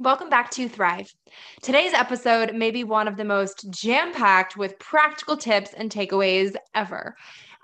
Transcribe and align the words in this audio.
Welcome 0.00 0.30
back 0.30 0.50
to 0.52 0.66
Thrive. 0.66 1.12
Today's 1.60 1.92
episode 1.92 2.54
may 2.54 2.70
be 2.70 2.84
one 2.84 3.06
of 3.06 3.18
the 3.18 3.24
most 3.24 3.68
jam 3.68 4.14
packed 4.14 4.56
with 4.56 4.78
practical 4.78 5.36
tips 5.36 5.74
and 5.74 5.90
takeaways 5.90 6.54
ever. 6.74 7.14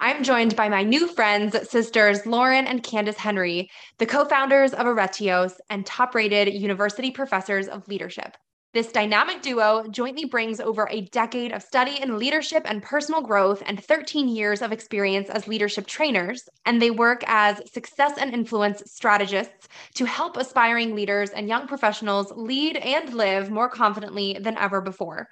I'm 0.01 0.23
joined 0.23 0.55
by 0.55 0.69
my 0.69 0.83
new 0.83 1.09
friends, 1.09 1.57
sisters 1.71 2.27
Lauren 2.27 2.67
and 2.67 2.83
Candace 2.83 3.17
Henry, 3.17 3.71
the 3.97 4.05
co 4.05 4.27
founders 4.27 4.75
of 4.75 4.85
Aretios 4.85 5.55
and 5.71 5.87
top 5.87 6.15
rated 6.15 6.53
university 6.53 7.11
professors 7.11 7.69
of 7.69 7.89
leadership. 7.89 8.37
This 8.77 8.93
dynamic 8.93 9.41
duo 9.41 9.89
jointly 9.89 10.27
brings 10.27 10.61
over 10.61 10.87
a 10.91 11.07
decade 11.07 11.51
of 11.51 11.63
study 11.63 11.99
in 11.99 12.19
leadership 12.19 12.65
and 12.67 12.83
personal 12.83 13.23
growth 13.23 13.63
and 13.65 13.83
13 13.83 14.29
years 14.29 14.61
of 14.61 14.71
experience 14.71 15.31
as 15.31 15.49
leadership 15.49 15.87
trainers, 15.87 16.47
and 16.67 16.83
they 16.83 16.91
work 16.91 17.25
as 17.27 17.63
success 17.73 18.19
and 18.19 18.35
influence 18.35 18.83
strategists 18.85 19.67
to 19.95 20.05
help 20.05 20.37
aspiring 20.37 20.95
leaders 20.95 21.31
and 21.31 21.49
young 21.49 21.67
professionals 21.67 22.31
lead 22.37 22.77
and 22.77 23.15
live 23.15 23.51
more 23.51 23.71
confidently 23.71 24.37
than 24.39 24.59
ever 24.59 24.83
before. 24.83 25.27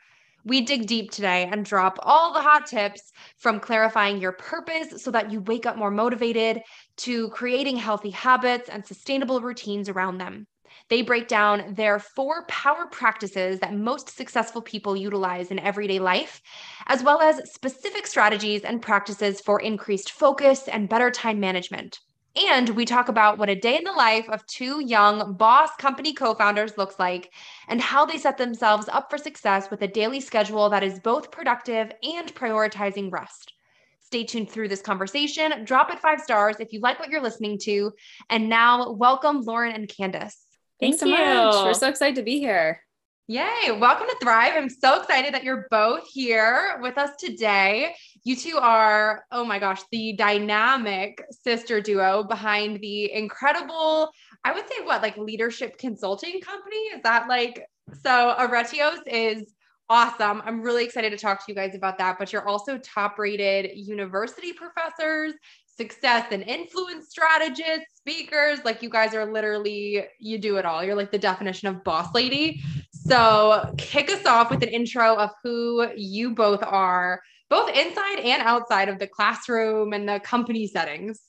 We 0.46 0.62
dig 0.62 0.86
deep 0.86 1.10
today 1.10 1.46
and 1.52 1.66
drop 1.66 1.98
all 2.00 2.32
the 2.32 2.40
hot 2.40 2.64
tips 2.64 3.12
from 3.36 3.60
clarifying 3.60 4.22
your 4.22 4.32
purpose 4.32 5.02
so 5.02 5.10
that 5.10 5.30
you 5.30 5.42
wake 5.42 5.66
up 5.66 5.76
more 5.76 5.90
motivated 5.90 6.62
to 6.96 7.28
creating 7.28 7.76
healthy 7.76 8.08
habits 8.08 8.70
and 8.70 8.86
sustainable 8.86 9.42
routines 9.42 9.90
around 9.90 10.16
them. 10.16 10.46
They 10.90 11.02
break 11.02 11.28
down 11.28 11.74
their 11.74 11.98
four 11.98 12.44
power 12.46 12.86
practices 12.86 13.60
that 13.60 13.74
most 13.74 14.14
successful 14.14 14.60
people 14.60 14.96
utilize 14.96 15.50
in 15.50 15.58
everyday 15.58 15.98
life, 15.98 16.42
as 16.86 17.02
well 17.02 17.20
as 17.20 17.50
specific 17.50 18.06
strategies 18.06 18.62
and 18.62 18.82
practices 18.82 19.40
for 19.40 19.60
increased 19.60 20.12
focus 20.12 20.68
and 20.68 20.88
better 20.88 21.10
time 21.10 21.40
management. 21.40 22.00
And 22.36 22.70
we 22.70 22.84
talk 22.84 23.08
about 23.08 23.38
what 23.38 23.48
a 23.48 23.54
day 23.54 23.76
in 23.76 23.84
the 23.84 23.92
life 23.92 24.28
of 24.28 24.44
two 24.46 24.80
young 24.84 25.34
boss 25.34 25.70
company 25.78 26.12
co 26.12 26.34
founders 26.34 26.76
looks 26.76 26.98
like 26.98 27.32
and 27.68 27.80
how 27.80 28.04
they 28.04 28.18
set 28.18 28.38
themselves 28.38 28.88
up 28.88 29.08
for 29.08 29.18
success 29.18 29.70
with 29.70 29.82
a 29.82 29.88
daily 29.88 30.20
schedule 30.20 30.68
that 30.70 30.82
is 30.82 30.98
both 30.98 31.30
productive 31.30 31.92
and 32.02 32.34
prioritizing 32.34 33.10
rest. 33.12 33.52
Stay 34.00 34.24
tuned 34.24 34.50
through 34.50 34.68
this 34.68 34.82
conversation. 34.82 35.64
Drop 35.64 35.90
it 35.90 36.00
five 36.00 36.20
stars 36.20 36.56
if 36.58 36.72
you 36.72 36.80
like 36.80 36.98
what 36.98 37.08
you're 37.08 37.22
listening 37.22 37.58
to. 37.58 37.92
And 38.28 38.48
now, 38.48 38.90
welcome 38.92 39.40
Lauren 39.42 39.72
and 39.72 39.88
Candace. 39.88 40.43
Thanks 40.80 40.98
Thank 40.98 41.00
so 41.00 41.06
you. 41.06 41.12
much. 41.12 41.54
We're 41.64 41.74
so 41.74 41.88
excited 41.88 42.16
to 42.16 42.22
be 42.22 42.38
here. 42.38 42.80
Yay. 43.26 43.70
Welcome 43.70 44.06
to 44.06 44.16
Thrive. 44.20 44.52
I'm 44.54 44.68
so 44.68 45.00
excited 45.00 45.32
that 45.32 45.44
you're 45.44 45.66
both 45.70 46.06
here 46.12 46.78
with 46.82 46.98
us 46.98 47.10
today. 47.18 47.94
You 48.24 48.36
two 48.36 48.58
are, 48.58 49.24
oh 49.30 49.44
my 49.44 49.58
gosh, 49.58 49.80
the 49.92 50.12
dynamic 50.12 51.24
sister 51.30 51.80
duo 51.80 52.24
behind 52.24 52.80
the 52.80 53.12
incredible, 53.12 54.10
I 54.44 54.52
would 54.52 54.68
say, 54.68 54.84
what, 54.84 55.00
like 55.00 55.16
leadership 55.16 55.78
consulting 55.78 56.40
company? 56.40 56.76
Is 56.76 57.02
that 57.02 57.28
like, 57.28 57.64
so 58.02 58.34
Aretios 58.38 59.00
is 59.06 59.54
awesome. 59.88 60.42
I'm 60.44 60.60
really 60.60 60.84
excited 60.84 61.10
to 61.10 61.16
talk 61.16 61.38
to 61.38 61.44
you 61.48 61.54
guys 61.54 61.74
about 61.74 61.96
that. 61.98 62.18
But 62.18 62.32
you're 62.32 62.46
also 62.46 62.78
top 62.78 63.18
rated 63.18 63.70
university 63.74 64.52
professors 64.52 65.32
success 65.76 66.26
and 66.30 66.42
influence 66.42 67.08
strategists, 67.08 67.96
speakers. 67.96 68.60
Like 68.64 68.82
you 68.82 68.88
guys 68.88 69.14
are 69.14 69.30
literally, 69.30 70.04
you 70.18 70.38
do 70.38 70.56
it 70.56 70.64
all. 70.64 70.84
You're 70.84 70.94
like 70.94 71.10
the 71.10 71.18
definition 71.18 71.68
of 71.68 71.84
boss 71.84 72.14
lady. 72.14 72.62
So, 72.92 73.74
kick 73.76 74.10
us 74.10 74.24
off 74.24 74.50
with 74.50 74.62
an 74.62 74.70
intro 74.70 75.16
of 75.16 75.30
who 75.42 75.88
you 75.96 76.34
both 76.34 76.62
are, 76.62 77.20
both 77.50 77.68
inside 77.70 78.20
and 78.20 78.42
outside 78.42 78.88
of 78.88 78.98
the 78.98 79.06
classroom 79.06 79.92
and 79.92 80.08
the 80.08 80.20
company 80.20 80.66
settings. 80.66 81.20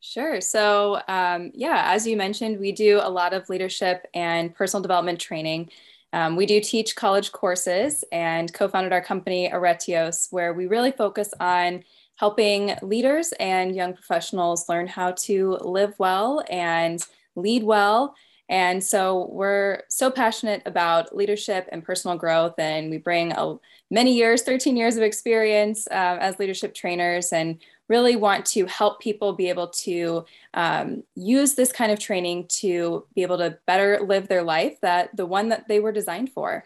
Sure. 0.00 0.40
So, 0.40 1.00
um, 1.08 1.50
yeah, 1.54 1.92
as 1.92 2.06
you 2.06 2.16
mentioned, 2.16 2.60
we 2.60 2.72
do 2.72 3.00
a 3.02 3.10
lot 3.10 3.32
of 3.32 3.48
leadership 3.48 4.06
and 4.14 4.54
personal 4.54 4.82
development 4.82 5.20
training. 5.20 5.70
Um, 6.12 6.36
we 6.36 6.46
do 6.46 6.60
teach 6.60 6.94
college 6.94 7.32
courses 7.32 8.04
and 8.12 8.52
co 8.52 8.68
founded 8.68 8.92
our 8.92 9.02
company, 9.02 9.50
Aretios, 9.52 10.28
where 10.30 10.54
we 10.54 10.66
really 10.66 10.92
focus 10.92 11.34
on 11.40 11.82
helping 12.16 12.76
leaders 12.82 13.32
and 13.38 13.74
young 13.74 13.94
professionals 13.94 14.68
learn 14.68 14.86
how 14.86 15.12
to 15.12 15.58
live 15.62 15.94
well 15.98 16.42
and 16.50 17.04
lead 17.34 17.62
well. 17.62 18.14
And 18.48 18.82
so 18.82 19.28
we're 19.32 19.82
so 19.88 20.10
passionate 20.10 20.62
about 20.66 21.16
leadership 21.16 21.68
and 21.72 21.84
personal 21.84 22.16
growth, 22.16 22.54
and 22.58 22.90
we 22.90 22.98
bring 22.98 23.32
a, 23.32 23.56
many 23.90 24.14
years, 24.14 24.42
13 24.42 24.76
years 24.76 24.96
of 24.96 25.02
experience 25.02 25.88
uh, 25.88 26.18
as 26.20 26.38
leadership 26.38 26.72
trainers, 26.72 27.32
and 27.32 27.58
really 27.88 28.16
want 28.16 28.46
to 28.46 28.66
help 28.66 29.00
people 29.00 29.32
be 29.32 29.48
able 29.48 29.68
to 29.68 30.24
um, 30.54 31.02
use 31.14 31.54
this 31.54 31.72
kind 31.72 31.90
of 31.90 31.98
training 31.98 32.46
to 32.48 33.04
be 33.14 33.22
able 33.22 33.38
to 33.38 33.58
better 33.66 34.00
live 34.00 34.28
their 34.28 34.42
life 34.42 34.80
that 34.80 35.16
the 35.16 35.26
one 35.26 35.48
that 35.48 35.66
they 35.68 35.80
were 35.80 35.92
designed 35.92 36.30
for. 36.30 36.64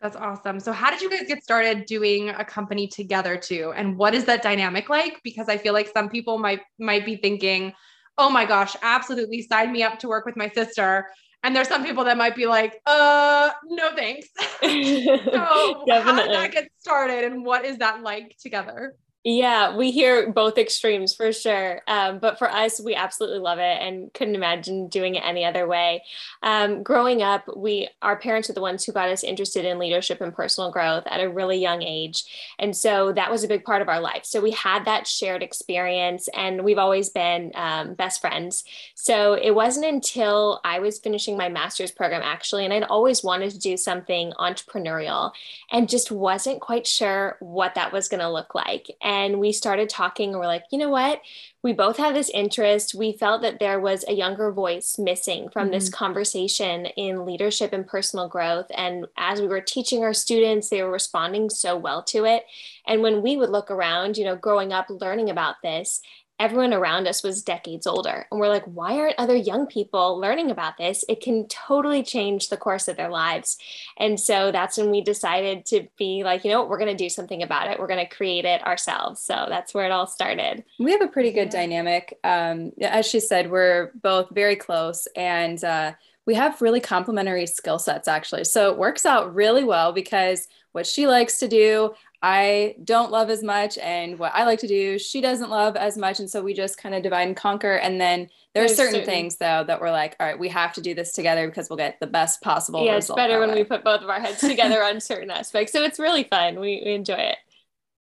That's 0.00 0.16
awesome. 0.16 0.60
So 0.60 0.72
how 0.72 0.90
did 0.90 1.00
you 1.00 1.10
guys 1.10 1.24
get 1.26 1.42
started 1.42 1.84
doing 1.86 2.28
a 2.28 2.44
company 2.44 2.86
together 2.86 3.36
too? 3.36 3.72
And 3.74 3.96
what 3.96 4.14
is 4.14 4.24
that 4.26 4.42
dynamic 4.42 4.88
like? 4.88 5.20
Because 5.24 5.48
I 5.48 5.56
feel 5.56 5.72
like 5.72 5.88
some 5.88 6.08
people 6.08 6.38
might 6.38 6.60
might 6.78 7.04
be 7.04 7.16
thinking, 7.16 7.72
"Oh 8.16 8.30
my 8.30 8.44
gosh, 8.44 8.76
absolutely 8.82 9.42
sign 9.42 9.72
me 9.72 9.82
up 9.82 9.98
to 10.00 10.08
work 10.08 10.24
with 10.24 10.36
my 10.36 10.48
sister." 10.50 11.08
And 11.42 11.54
there's 11.54 11.68
some 11.68 11.84
people 11.84 12.04
that 12.04 12.16
might 12.16 12.36
be 12.36 12.46
like, 12.46 12.80
"Uh, 12.86 13.50
no 13.64 13.90
thanks." 13.96 14.28
so 14.62 15.84
how 16.02 16.22
did 16.22 16.32
that 16.32 16.50
get 16.52 16.68
started 16.78 17.24
and 17.24 17.44
what 17.44 17.64
is 17.64 17.78
that 17.78 18.02
like 18.02 18.36
together? 18.40 18.94
Yeah, 19.24 19.76
we 19.76 19.90
hear 19.90 20.32
both 20.32 20.56
extremes 20.56 21.12
for 21.14 21.32
sure. 21.32 21.82
Um, 21.88 22.18
but 22.20 22.38
for 22.38 22.48
us, 22.50 22.80
we 22.80 22.94
absolutely 22.94 23.40
love 23.40 23.58
it 23.58 23.78
and 23.82 24.12
couldn't 24.14 24.36
imagine 24.36 24.88
doing 24.88 25.16
it 25.16 25.24
any 25.24 25.44
other 25.44 25.66
way. 25.66 26.04
Um, 26.42 26.82
growing 26.84 27.20
up, 27.20 27.44
we 27.54 27.88
our 28.00 28.16
parents 28.16 28.48
are 28.48 28.54
the 28.54 28.60
ones 28.60 28.84
who 28.84 28.92
got 28.92 29.10
us 29.10 29.24
interested 29.24 29.64
in 29.64 29.78
leadership 29.78 30.20
and 30.20 30.32
personal 30.32 30.70
growth 30.70 31.02
at 31.06 31.20
a 31.20 31.28
really 31.28 31.58
young 31.58 31.82
age, 31.82 32.54
and 32.60 32.74
so 32.74 33.12
that 33.12 33.30
was 33.30 33.42
a 33.42 33.48
big 33.48 33.64
part 33.64 33.82
of 33.82 33.88
our 33.88 34.00
life. 34.00 34.24
So 34.24 34.40
we 34.40 34.52
had 34.52 34.84
that 34.84 35.06
shared 35.06 35.42
experience, 35.42 36.28
and 36.34 36.64
we've 36.64 36.78
always 36.78 37.10
been 37.10 37.50
um, 37.56 37.94
best 37.94 38.20
friends. 38.20 38.64
So 38.94 39.34
it 39.34 39.50
wasn't 39.50 39.86
until 39.86 40.60
I 40.64 40.78
was 40.78 41.00
finishing 41.00 41.36
my 41.36 41.48
master's 41.48 41.90
program 41.90 42.22
actually, 42.24 42.64
and 42.64 42.72
I'd 42.72 42.84
always 42.84 43.24
wanted 43.24 43.50
to 43.50 43.58
do 43.58 43.76
something 43.76 44.32
entrepreneurial, 44.38 45.32
and 45.72 45.88
just 45.88 46.12
wasn't 46.12 46.60
quite 46.60 46.86
sure 46.86 47.36
what 47.40 47.74
that 47.74 47.92
was 47.92 48.08
going 48.08 48.20
to 48.20 48.30
look 48.30 48.54
like. 48.54 48.86
And 49.08 49.40
we 49.40 49.52
started 49.52 49.88
talking 49.88 50.30
and 50.30 50.38
we're 50.38 50.46
like 50.46 50.64
you 50.70 50.76
know 50.76 50.90
what? 50.90 51.22
We 51.62 51.72
both 51.72 51.96
have 51.96 52.12
this 52.12 52.28
interest. 52.28 52.94
We 52.94 53.12
felt 53.12 53.40
that 53.40 53.58
there 53.58 53.80
was 53.80 54.04
a 54.06 54.12
younger 54.12 54.52
voice 54.52 54.98
missing 54.98 55.48
from 55.48 55.64
mm-hmm. 55.64 55.72
this 55.72 55.88
conversation 55.88 56.86
in 56.94 57.24
leadership 57.24 57.72
and 57.72 57.86
personal 57.86 58.28
growth. 58.28 58.66
And 58.76 59.06
as 59.16 59.40
we 59.40 59.46
were 59.46 59.62
teaching 59.62 60.04
our 60.04 60.12
students 60.12 60.68
they 60.68 60.82
were 60.82 60.90
responding 60.90 61.48
so 61.48 61.74
well 61.74 62.02
to 62.04 62.26
it. 62.26 62.44
And 62.86 63.02
when 63.02 63.22
we 63.22 63.38
would 63.38 63.48
look 63.48 63.70
around 63.70 64.18
you 64.18 64.24
know 64.26 64.36
growing 64.36 64.74
up 64.74 64.90
learning 64.90 65.30
about 65.30 65.56
this 65.62 66.02
everyone 66.38 66.72
around 66.72 67.08
us 67.08 67.22
was 67.22 67.42
decades 67.42 67.86
older. 67.86 68.26
And 68.30 68.40
we're 68.40 68.48
like, 68.48 68.64
why 68.64 68.98
aren't 68.98 69.18
other 69.18 69.34
young 69.34 69.66
people 69.66 70.18
learning 70.18 70.50
about 70.50 70.76
this? 70.78 71.04
It 71.08 71.20
can 71.20 71.48
totally 71.48 72.02
change 72.02 72.48
the 72.48 72.56
course 72.56 72.88
of 72.88 72.96
their 72.96 73.10
lives. 73.10 73.58
And 73.96 74.18
so 74.18 74.52
that's 74.52 74.76
when 74.76 74.90
we 74.90 75.00
decided 75.00 75.66
to 75.66 75.88
be 75.98 76.22
like, 76.24 76.44
you 76.44 76.50
know 76.50 76.60
what, 76.60 76.68
we're 76.68 76.78
going 76.78 76.96
to 76.96 77.04
do 77.04 77.08
something 77.08 77.42
about 77.42 77.70
it. 77.70 77.78
We're 77.78 77.88
going 77.88 78.06
to 78.06 78.14
create 78.14 78.44
it 78.44 78.64
ourselves. 78.64 79.20
So 79.20 79.46
that's 79.48 79.74
where 79.74 79.86
it 79.86 79.92
all 79.92 80.06
started. 80.06 80.64
We 80.78 80.92
have 80.92 81.02
a 81.02 81.08
pretty 81.08 81.32
good 81.32 81.52
yeah. 81.52 81.60
dynamic. 81.60 82.18
Um, 82.22 82.72
as 82.80 83.06
she 83.06 83.20
said, 83.20 83.50
we're 83.50 83.90
both 84.00 84.30
very 84.30 84.56
close 84.56 85.08
and, 85.16 85.62
uh, 85.64 85.92
we 86.26 86.34
have 86.34 86.60
really 86.60 86.80
complementary 86.80 87.46
skill 87.46 87.78
sets 87.78 88.06
actually. 88.06 88.44
So 88.44 88.70
it 88.70 88.76
works 88.76 89.06
out 89.06 89.34
really 89.34 89.64
well 89.64 89.92
because 89.92 90.46
what 90.72 90.86
she 90.86 91.06
likes 91.06 91.38
to 91.38 91.48
do, 91.48 91.94
I 92.20 92.74
don't 92.82 93.12
love 93.12 93.30
as 93.30 93.44
much, 93.44 93.78
and 93.78 94.18
what 94.18 94.32
I 94.34 94.44
like 94.44 94.58
to 94.60 94.66
do, 94.66 94.98
she 94.98 95.20
doesn't 95.20 95.50
love 95.50 95.76
as 95.76 95.96
much. 95.96 96.18
And 96.18 96.28
so 96.28 96.42
we 96.42 96.52
just 96.52 96.76
kind 96.76 96.94
of 96.94 97.02
divide 97.02 97.28
and 97.28 97.36
conquer. 97.36 97.76
And 97.76 98.00
then 98.00 98.28
there 98.54 98.64
are 98.64 98.68
certain, 98.68 98.94
certain, 98.94 99.06
things 99.06 99.36
though 99.36 99.62
that 99.64 99.80
we're 99.80 99.92
like, 99.92 100.16
all 100.18 100.26
right, 100.26 100.38
we 100.38 100.48
have 100.48 100.72
to 100.74 100.80
do 100.80 100.94
this 100.94 101.12
together 101.12 101.46
because 101.46 101.70
we'll 101.70 101.76
get 101.76 102.00
the 102.00 102.08
best 102.08 102.42
possible. 102.42 102.84
Yeah, 102.84 102.96
it's 102.96 103.12
better 103.12 103.38
when 103.38 103.50
way. 103.50 103.56
we 103.56 103.64
put 103.64 103.84
both 103.84 104.02
of 104.02 104.08
our 104.08 104.20
heads 104.20 104.40
together 104.40 104.82
on 104.82 105.00
certain 105.00 105.30
aspects. 105.30 105.72
So 105.72 105.84
it's 105.84 106.00
really 106.00 106.24
fun. 106.24 106.58
We, 106.58 106.82
we 106.84 106.94
enjoy 106.94 107.14
it. 107.14 107.36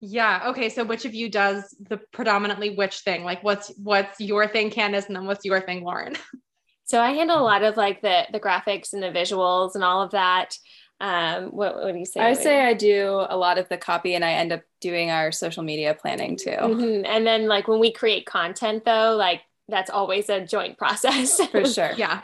Yeah. 0.01 0.45
Okay. 0.47 0.71
So 0.71 0.85
which 0.85 1.05
of 1.05 1.15
you 1.15 1.29
does 1.29 1.75
the 1.79 1.99
predominantly 2.13 2.71
which 2.71 3.01
thing? 3.01 3.23
Like 3.25 3.43
what's 3.45 3.69
what's 3.77 4.21
your 4.21 4.49
thing, 4.49 4.71
Candace, 4.71 5.07
and 5.07 5.17
then 5.17 5.27
what's 5.27 5.45
your 5.45 5.61
thing, 5.61 5.85
Lauren? 5.85 6.17
So 6.85 7.01
I 7.01 7.11
handle 7.11 7.41
a 7.41 7.43
lot 7.43 7.65
of 7.65 7.77
like 7.77 8.01
the 8.01 8.27
the 8.31 8.39
graphics 8.39 8.93
and 8.93 9.03
the 9.03 9.09
visuals 9.09 9.75
and 9.75 9.83
all 9.83 10.03
of 10.03 10.13
that. 10.13 10.57
Um, 10.99 11.47
what, 11.47 11.77
what 11.77 11.93
do 11.93 11.99
you 11.99 12.07
say? 12.07 12.21
I 12.21 12.33
say 12.33 12.65
I 12.65 12.73
do 12.73 13.25
a 13.29 13.37
lot 13.37 13.59
of 13.59 13.69
the 13.69 13.77
copy 13.77 14.15
and 14.15 14.25
I 14.25 14.33
end 14.33 14.53
up 14.53 14.63
doing 14.81 15.11
our 15.11 15.31
social 15.31 15.63
media 15.63 15.95
planning 15.95 16.37
too. 16.37 16.51
Mm-hmm. 16.51 17.05
And 17.05 17.27
then 17.27 17.49
like 17.49 17.69
when 17.69 17.81
we 17.81 17.93
create 17.93 18.25
content 18.27 18.85
though, 18.85 19.15
like 19.17 19.43
that's 19.69 19.91
always 19.91 20.29
a 20.29 20.45
joint 20.45 20.79
process. 20.79 21.41
For 21.49 21.67
sure. 21.67 21.93
yeah. 21.97 22.23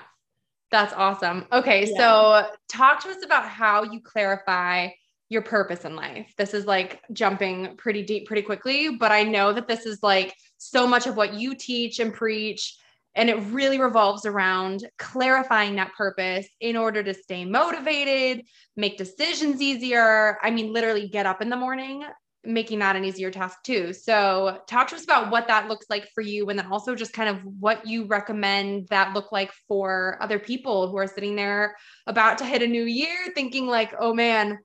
That's 0.71 0.95
awesome. 0.95 1.47
Okay. 1.53 1.91
Yeah. 1.91 1.99
So 1.99 2.51
talk 2.69 3.03
to 3.03 3.11
us 3.11 3.23
about 3.23 3.45
how 3.45 3.83
you 3.83 4.01
clarify 4.01 4.89
your 5.29 5.43
purpose 5.43 5.85
in 5.85 5.97
life. 5.97 6.33
This 6.39 6.55
is 6.55 6.67
like 6.67 7.01
jumping 7.13 7.77
pretty 7.77 8.03
deep 8.03 8.27
pretty 8.27 8.43
quickly, 8.43 8.97
but 8.97 9.13
I 9.13 9.23
know 9.23 9.53
that 9.53 9.69
this 9.69 9.85
is 9.85 10.03
like 10.03 10.35
so 10.57 10.87
much 10.87 11.07
of 11.07 11.17
what 11.17 11.35
you 11.35 11.55
teach 11.55 12.01
and 12.01 12.13
preach 12.13 12.77
and 13.15 13.29
it 13.29 13.37
really 13.51 13.81
revolves 13.81 14.25
around 14.25 14.87
clarifying 14.99 15.77
that 15.77 15.93
purpose 15.95 16.47
in 16.61 16.77
order 16.77 17.03
to 17.03 17.15
stay 17.15 17.45
motivated, 17.45 18.45
make 18.77 18.97
decisions 18.97 19.61
easier. 19.61 20.39
I 20.43 20.51
mean, 20.51 20.73
literally 20.73 21.09
get 21.09 21.27
up 21.27 21.43
in 21.43 21.51
the 21.51 21.57
morning, 21.57 22.05
making 22.45 22.79
that 22.81 22.97
an 22.97 23.05
easier 23.05 23.31
task 23.31 23.59
too. 23.65 23.93
So, 23.93 24.59
talk 24.67 24.89
to 24.89 24.97
us 24.97 25.05
about 25.05 25.31
what 25.31 25.47
that 25.49 25.69
looks 25.69 25.87
like 25.91 26.09
for 26.15 26.23
you, 26.23 26.49
and 26.49 26.59
then 26.59 26.67
also 26.73 26.95
just 26.95 27.13
kind 27.13 27.29
of 27.29 27.43
what 27.61 27.87
you 27.87 28.07
recommend 28.07 28.89
that 28.89 29.15
look 29.15 29.31
like 29.31 29.53
for 29.69 30.17
other 30.21 30.39
people 30.39 30.89
who 30.89 30.97
are 30.97 31.07
sitting 31.07 31.37
there 31.37 31.77
about 32.07 32.39
to 32.39 32.47
hit 32.47 32.63
a 32.63 32.67
new 32.67 32.85
year, 32.85 33.17
thinking, 33.35 33.67
like, 33.67 33.93
oh 34.01 34.15
man, 34.15 34.59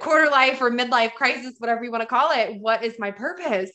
quarter 0.00 0.30
life 0.30 0.60
or 0.60 0.70
midlife 0.70 1.14
crisis, 1.14 1.54
whatever 1.58 1.84
you 1.84 1.90
want 1.90 2.02
to 2.02 2.06
call 2.06 2.30
it. 2.32 2.60
What 2.60 2.82
is 2.82 2.98
my 2.98 3.10
purpose? 3.10 3.70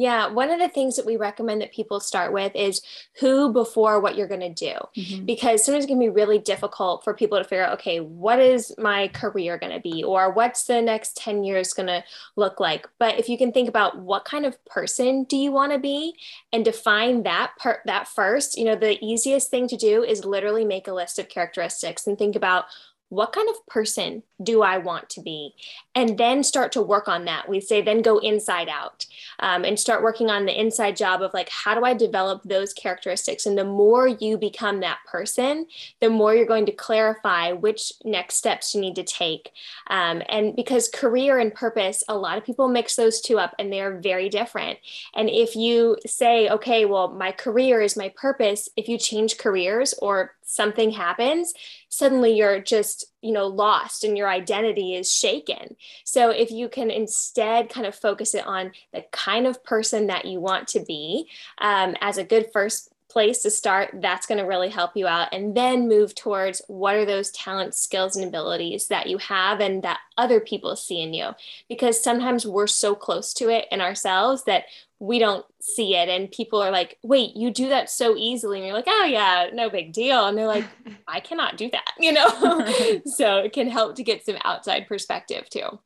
Yeah, 0.00 0.28
one 0.28 0.50
of 0.50 0.58
the 0.58 0.70
things 0.70 0.96
that 0.96 1.04
we 1.04 1.18
recommend 1.18 1.60
that 1.60 1.74
people 1.74 2.00
start 2.00 2.32
with 2.32 2.56
is 2.56 2.80
who 3.20 3.52
before 3.52 4.00
what 4.00 4.16
you're 4.16 4.26
going 4.26 4.40
to 4.40 4.48
do. 4.48 4.72
Mm-hmm. 4.96 5.26
Because 5.26 5.62
sometimes 5.62 5.84
it 5.84 5.88
can 5.88 5.98
be 5.98 6.08
really 6.08 6.38
difficult 6.38 7.04
for 7.04 7.12
people 7.12 7.36
to 7.36 7.44
figure 7.44 7.66
out, 7.66 7.74
okay, 7.74 8.00
what 8.00 8.38
is 8.38 8.74
my 8.78 9.08
career 9.08 9.58
going 9.58 9.74
to 9.74 9.80
be? 9.80 10.02
Or 10.02 10.32
what's 10.32 10.64
the 10.64 10.80
next 10.80 11.18
10 11.18 11.44
years 11.44 11.74
going 11.74 11.88
to 11.88 12.02
look 12.34 12.60
like? 12.60 12.88
But 12.98 13.18
if 13.18 13.28
you 13.28 13.36
can 13.36 13.52
think 13.52 13.68
about 13.68 13.98
what 13.98 14.24
kind 14.24 14.46
of 14.46 14.64
person 14.64 15.24
do 15.24 15.36
you 15.36 15.52
want 15.52 15.72
to 15.72 15.78
be 15.78 16.14
and 16.50 16.64
define 16.64 17.24
that 17.24 17.52
part, 17.58 17.80
that 17.84 18.08
first, 18.08 18.56
you 18.56 18.64
know, 18.64 18.76
the 18.76 18.96
easiest 19.04 19.50
thing 19.50 19.68
to 19.68 19.76
do 19.76 20.02
is 20.02 20.24
literally 20.24 20.64
make 20.64 20.88
a 20.88 20.94
list 20.94 21.18
of 21.18 21.28
characteristics 21.28 22.06
and 22.06 22.16
think 22.16 22.36
about 22.36 22.64
what 23.10 23.32
kind 23.32 23.50
of 23.50 23.66
person 23.66 24.22
do 24.42 24.62
I 24.62 24.78
want 24.78 25.10
to 25.10 25.20
be? 25.20 25.54
And 25.92 26.16
then 26.16 26.44
start 26.44 26.70
to 26.72 26.82
work 26.82 27.08
on 27.08 27.24
that. 27.24 27.48
We 27.48 27.60
say 27.60 27.82
then 27.82 28.00
go 28.00 28.18
inside 28.18 28.68
out 28.68 29.06
um, 29.40 29.64
and 29.64 29.78
start 29.78 30.04
working 30.04 30.30
on 30.30 30.46
the 30.46 30.58
inside 30.58 30.96
job 30.96 31.20
of 31.20 31.34
like, 31.34 31.48
how 31.48 31.74
do 31.74 31.84
I 31.84 31.94
develop 31.94 32.42
those 32.44 32.72
characteristics? 32.72 33.44
And 33.44 33.58
the 33.58 33.64
more 33.64 34.06
you 34.06 34.38
become 34.38 34.80
that 34.80 35.00
person, 35.04 35.66
the 36.00 36.08
more 36.08 36.32
you're 36.32 36.46
going 36.46 36.66
to 36.66 36.72
clarify 36.72 37.50
which 37.50 37.92
next 38.04 38.36
steps 38.36 38.72
you 38.72 38.80
need 38.80 38.94
to 38.96 39.02
take. 39.02 39.50
Um, 39.88 40.22
and 40.28 40.54
because 40.54 40.88
career 40.88 41.40
and 41.40 41.52
purpose, 41.52 42.04
a 42.08 42.16
lot 42.16 42.38
of 42.38 42.44
people 42.44 42.68
mix 42.68 42.94
those 42.94 43.20
two 43.20 43.40
up 43.40 43.56
and 43.58 43.72
they're 43.72 43.98
very 43.98 44.28
different. 44.28 44.78
And 45.14 45.28
if 45.28 45.56
you 45.56 45.96
say, 46.06 46.48
okay, 46.50 46.84
well, 46.84 47.08
my 47.08 47.32
career 47.32 47.80
is 47.80 47.96
my 47.96 48.10
purpose, 48.10 48.68
if 48.76 48.88
you 48.88 48.96
change 48.96 49.38
careers 49.38 49.92
or 49.94 50.36
something 50.42 50.90
happens, 50.90 51.52
suddenly 51.88 52.36
you're 52.36 52.60
just, 52.60 53.04
you 53.22 53.32
know, 53.32 53.46
lost 53.46 54.04
and 54.04 54.16
your 54.16 54.28
identity 54.28 54.94
is 54.94 55.12
shaken. 55.12 55.76
So 56.04 56.30
if 56.30 56.50
you 56.50 56.68
can 56.68 56.90
instead 56.90 57.68
kind 57.68 57.86
of 57.86 57.94
focus 57.94 58.34
it 58.34 58.46
on 58.46 58.72
the 58.92 59.04
kind 59.12 59.46
of 59.46 59.62
person 59.64 60.06
that 60.08 60.24
you 60.24 60.40
want 60.40 60.68
to 60.68 60.80
be 60.80 61.28
um, 61.58 61.96
as 62.00 62.18
a 62.18 62.24
good 62.24 62.46
first 62.52 62.90
place 63.10 63.42
to 63.42 63.50
start, 63.50 63.90
that's 63.94 64.26
going 64.26 64.38
to 64.38 64.46
really 64.46 64.68
help 64.68 64.92
you 64.94 65.06
out. 65.06 65.28
And 65.32 65.54
then 65.54 65.88
move 65.88 66.14
towards 66.14 66.62
what 66.68 66.94
are 66.94 67.04
those 67.04 67.30
talents, 67.32 67.78
skills, 67.78 68.16
and 68.16 68.24
abilities 68.24 68.86
that 68.86 69.08
you 69.08 69.18
have 69.18 69.60
and 69.60 69.82
that 69.82 69.98
other 70.16 70.40
people 70.40 70.76
see 70.76 71.02
in 71.02 71.12
you. 71.12 71.30
Because 71.68 72.02
sometimes 72.02 72.46
we're 72.46 72.66
so 72.66 72.94
close 72.94 73.34
to 73.34 73.48
it 73.50 73.66
in 73.70 73.80
ourselves 73.80 74.44
that 74.44 74.64
we 75.00 75.18
don't 75.18 75.44
see 75.60 75.96
it. 75.96 76.08
And 76.10 76.30
people 76.30 76.62
are 76.62 76.70
like, 76.70 76.98
wait, 77.02 77.34
you 77.34 77.50
do 77.50 77.70
that 77.70 77.88
so 77.88 78.16
easily. 78.16 78.58
And 78.58 78.66
you're 78.66 78.76
like, 78.76 78.84
oh, 78.86 79.04
yeah, 79.04 79.48
no 79.52 79.70
big 79.70 79.94
deal. 79.94 80.26
And 80.26 80.36
they're 80.36 80.46
like, 80.46 80.66
I 81.08 81.20
cannot 81.20 81.56
do 81.56 81.70
that, 81.70 81.92
you 81.98 82.12
know? 82.12 82.28
so 83.06 83.38
it 83.38 83.54
can 83.54 83.68
help 83.68 83.96
to 83.96 84.04
get 84.04 84.24
some 84.24 84.36
outside 84.44 84.86
perspective 84.86 85.48
too. 85.48 85.80